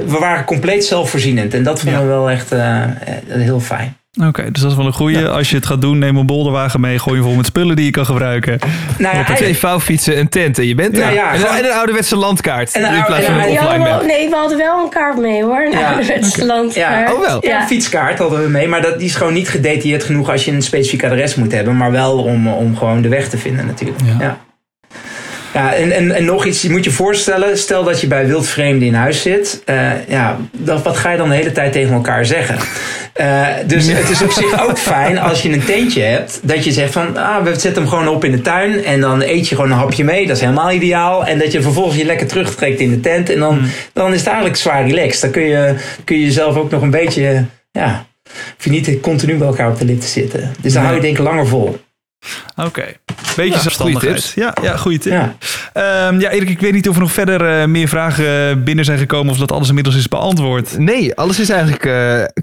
[0.06, 1.54] we waren compleet zelfvoorzienend.
[1.54, 2.06] En dat vonden Ja.
[2.06, 2.90] we wel echt eh, eh,
[3.28, 3.96] heel fijn.
[4.26, 5.26] Oké, dus dat is wel een goeie.
[5.28, 6.98] Als je het gaat doen, neem een bolderwagen mee.
[6.98, 8.58] Gooi hem vol met spullen die je kan gebruiken.
[8.98, 11.14] Nou ja, Twee vouwfietsen, een tent en je bent Ja, er.
[11.14, 12.72] ja, en, gewoon- en een ouderwetse landkaart.
[12.72, 14.06] En een in plaats van een ja, Ja, offline wel- map.
[14.06, 15.60] nee, we hadden wel een kaart mee hoor.
[15.64, 15.88] Een Ja.
[15.88, 17.08] ouderwetse landkaart.
[17.08, 17.14] Ja.
[17.14, 17.46] Oh, wel.
[17.46, 20.44] Ja, een fietskaart hadden we mee, maar dat, die is gewoon niet gedetailleerd genoeg als
[20.44, 23.66] je een specifiek adres moet hebben, maar wel om, om gewoon de weg te vinden
[23.66, 24.00] natuurlijk.
[24.18, 24.38] Ja.
[25.52, 25.74] Ja.
[25.74, 28.94] En, en, en nog iets, je moet je voorstellen, stel dat je bij wildvreemden in
[28.94, 32.56] huis zit, eh, ja, dat, wat ga je dan de hele tijd tegen elkaar zeggen?
[33.12, 36.72] Eh, dus het is op zich ook fijn als je een tentje hebt, dat je
[36.72, 39.54] zegt van, ah, we zetten hem gewoon op in de tuin en dan eet je
[39.54, 41.26] gewoon een hapje mee, dat is helemaal ideaal.
[41.26, 43.60] En dat je vervolgens je lekker terugtrekt in de tent en dan,
[43.92, 45.20] dan is het eigenlijk zwaar relaxed.
[45.20, 45.74] Dan kun je,
[46.04, 49.78] kun je jezelf ook nog een beetje, ja, hoef je niet continu bij elkaar op
[49.78, 50.52] de lip te zitten.
[50.60, 51.78] Dus dan hou je denk ik langer vol.
[52.56, 52.94] Oké.
[53.36, 54.32] Beetje Ja, zelfstandigheid.
[54.34, 55.12] Ja, ja, goede tip.
[55.12, 55.36] Ja.
[55.72, 58.84] Ehm, ja, Erik, ik weet niet of er nog verder eh, meer vragen eh, binnen
[58.84, 60.78] zijn gekomen of dat alles inmiddels is beantwoord.
[60.78, 61.92] Nee, alles is eigenlijk eh,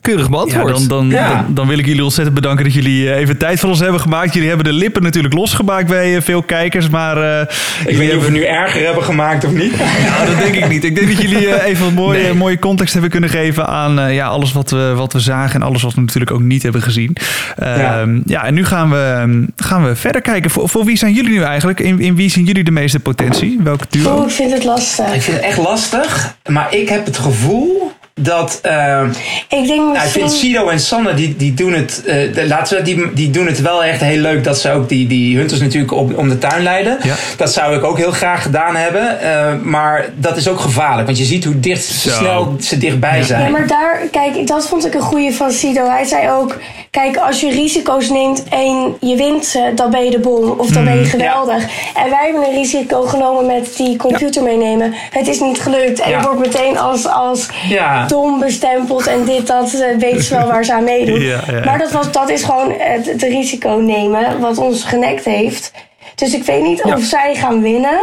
[0.02, 0.74] keurig Ja, beantwoord.
[0.74, 1.34] dan, dan, Ja.
[1.34, 4.00] Dan, dan wil ik jullie ontzettend bedanken dat jullie eh, even tijd voor ons hebben
[4.02, 4.34] gemaakt.
[4.34, 7.18] Jullie hebben de lippen natuurlijk losgemaakt bij eh, veel kijkers, maar...
[7.42, 7.56] eh,
[7.86, 9.74] Ik weet niet of we nu erger hebben gemaakt of niet.
[10.06, 10.84] Ja, dat denk ik niet.
[10.84, 14.14] Ik denk dat jullie eh, even wat mooie, mooie context hebben kunnen geven aan eh,
[14.14, 16.82] ja, alles wat we, wat we zagen en alles wat we natuurlijk ook niet hebben
[16.82, 17.16] gezien.
[17.56, 18.08] Ehm, ja.
[18.26, 18.46] Ja.
[18.46, 20.50] en nu gaan we, gaan we verder kijken.
[20.52, 21.80] Voor, voor wie zijn jullie nu eigenlijk?
[21.80, 23.18] In, in wie zien jullie de meeste potentie?
[23.64, 24.16] Welke duo?
[24.16, 25.14] Oeh, ik vind het lastig.
[25.14, 27.92] Ik vind het echt lastig, maar ik heb het gevoel
[28.24, 28.60] dat.
[28.62, 29.02] eh,
[29.50, 30.22] Ik denk nou, ik misschien...
[30.22, 33.46] vind Sido en Sanne, die, die, doen het, eh, de- laten we, die, die doen
[33.48, 36.38] het wel echt heel leuk dat ze ook die, die hunters natuurlijk op, om de
[36.38, 36.98] tuin leiden.
[37.04, 37.16] Ja.
[37.38, 39.22] Dat zou ik ook heel graag gedaan hebben.
[39.22, 42.10] eh, maar dat is ook gevaarlijk, want je ziet hoe dicht, Zo.
[42.10, 43.44] snel ze dichtbij zijn.
[43.44, 45.90] Ja, maar daar, kijk, dat vond ik een goede van Sido.
[45.90, 46.58] Hij zei ook,
[46.92, 50.50] kijk, als je risico's neemt en je wint ze, dan ben je de bom.
[50.60, 51.64] Of dan ben je geweldig.
[51.96, 54.94] En wij hebben een risico genomen met die computer meenemen.
[55.12, 56.00] Het is niet gelukt.
[56.00, 56.18] En Ja.
[56.20, 58.06] je wordt meteen als, als Ja.
[58.10, 59.08] Dom bestempeld.
[59.08, 61.20] En dit, dat, eh, weten ze wel waar ze aan meedoen.
[61.30, 61.64] Ja, ja.
[61.66, 65.72] Maar dat, was, dat is gewoon het, het risico nemen wat ons genekt heeft.
[66.16, 68.00] Dus ik weet niet of zij gaan winnen.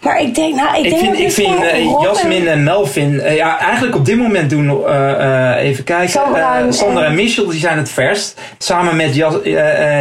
[0.00, 3.20] Maar ik denk, nou, ik, Ik denk vind, dat ik vind en- Jasmin en Melvin,
[3.20, 5.10] eh, ja, eigenlijk op dit moment doen, eh,
[5.56, 8.40] eh, even kijken, Sandra eh, en- Michel, die zijn het verst.
[8.58, 9.34] Samen met Jas,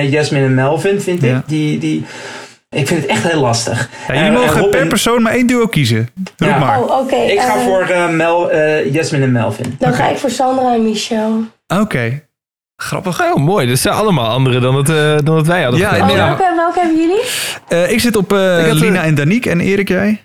[0.09, 1.35] Jasmin en Melvin, vind ik.
[1.45, 2.05] Die, die,
[2.69, 3.89] ik vind het echt heel lastig.
[4.07, 6.09] Ja, jullie En- en mogen Rob per persoon maar één duo kiezen.
[6.37, 6.57] Roep Ja.
[6.59, 6.81] maar.
[6.83, 7.15] Oh, oké.
[7.15, 9.75] Ik ga eh, voor eh, Mel, eh, Jasmin en Melvin.
[9.79, 11.41] Dan ga ik voor Sandra en Michel.
[11.81, 12.25] Oké.
[12.81, 13.21] Grappig.
[13.23, 13.67] Oh, mooi.
[13.67, 15.79] Dus zijn allemaal anderen dan het, eh, dan het wij hadden.
[15.79, 15.89] Ja.
[15.89, 17.21] Oh, welke, welke hebben jullie?
[17.67, 19.45] Eh, ik zit op eh, Ik eh, Lina en Daniek.
[19.45, 20.23] En Erik, jij?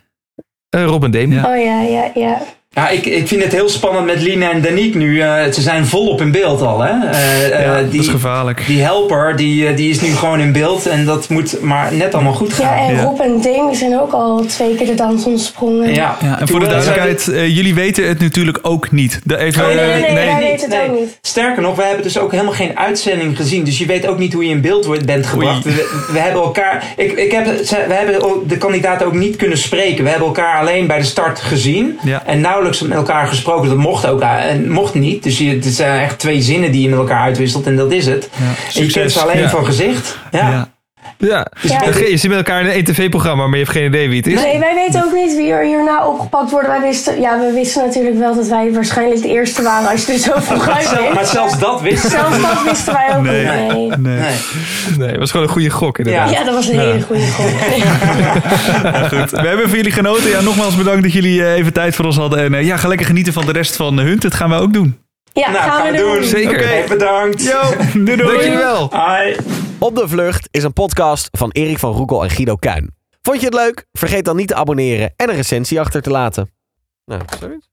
[0.68, 1.34] Eh, Rob en Demi.
[1.34, 1.44] Ja.
[1.50, 2.38] Oh ja, ja, ja.
[2.74, 5.20] Ja, ik, ik vind het heel spannend met Lina en Danique nu.
[5.20, 6.90] eh, ze zijn volop in beeld al, hè?
[7.10, 8.62] Eh, eh, die, dat is gevaarlijk.
[8.66, 10.86] die helper, die, eh, die is nu gewoon in beeld.
[10.86, 12.88] En dat moet maar net allemaal goed Ja, gaan.
[12.88, 13.02] en Ja.
[13.02, 15.94] Rob en Ding zijn ook al twee keer de dans ontsprongen.
[15.94, 19.20] Ja, Ja, en voor de duidelijkheid, eh, jullie weten het natuurlijk ook niet.
[19.24, 20.90] De, even, Oh, Nee, nee, nee, nee, wij niet, weten het nee.
[20.90, 21.18] ook niet.
[21.22, 23.64] Sterker nog, we hebben dus ook helemaal geen uitzending gezien.
[23.64, 25.64] Dus je weet ook niet hoe je in beeld wordt, bent gebracht.
[25.64, 26.84] We, we hebben elkaar.
[26.96, 27.44] Ik, ik heb,
[27.88, 30.04] we hebben ook de kandidaten ook niet kunnen spreken.
[30.04, 31.98] We hebben elkaar alleen bij de start gezien.
[32.04, 32.22] Ja.
[32.26, 33.68] En nauwelijks met elkaar gesproken.
[33.68, 35.22] Dat mocht ook eh, en mocht niet.
[35.22, 37.66] Dus je, het zijn echt twee zinnen die je met elkaar uitwisselt.
[37.66, 38.28] En dat is het.
[38.36, 38.44] Ja,
[38.80, 39.48] En je kent ze alleen Ja.
[39.48, 40.18] van gezicht.
[40.30, 40.71] Ja.
[41.18, 41.46] Ja.
[41.60, 44.26] Je je zit met elkaar in een tv-programma, maar je hebt geen idee wie het
[44.26, 44.34] is.
[44.42, 46.70] Nee, wij weten ook niet wie er hierna opgepakt worden.
[46.70, 50.12] Wij wisten, ja, we wisten natuurlijk wel dat wij waarschijnlijk de eerste waren als je
[50.12, 53.46] er zo vroeg uit maar zelfs dat wist Zelfs dat wisten wij ook Nee.
[53.46, 53.88] niet.
[53.88, 53.98] Nee.
[53.98, 54.18] Nee.
[54.18, 54.98] Nee.
[54.98, 56.30] Nee, het was gewoon een goede gok inderdaad.
[56.30, 57.46] Ja, dat was een hele goede gok.
[59.18, 59.30] Goed.
[59.30, 60.28] We hebben van jullie genoten.
[60.30, 62.38] Ja, nogmaals bedankt dat jullie eh, even tijd voor ons hadden.
[62.38, 64.22] En eh, ja, ga lekker genieten van de rest van de Hunt.
[64.22, 64.98] Dat gaan we ook doen.
[65.32, 66.24] Ja, Nou, gaan we doen.
[66.24, 66.54] Zeker.
[66.60, 67.42] Oké, bedankt.
[67.44, 67.60] Yo,
[67.92, 68.28] doei doei.
[68.28, 68.90] Dank jullie wel.
[68.92, 69.36] Hoi.
[69.82, 72.94] Op de Vlucht is een podcast van Erik van Roekel en Guido Kuin.
[73.22, 73.86] Vond je het leuk?
[73.92, 76.50] Vergeet dan niet te abonneren en een recensie achter te laten.
[77.04, 77.71] Nou, zoiets.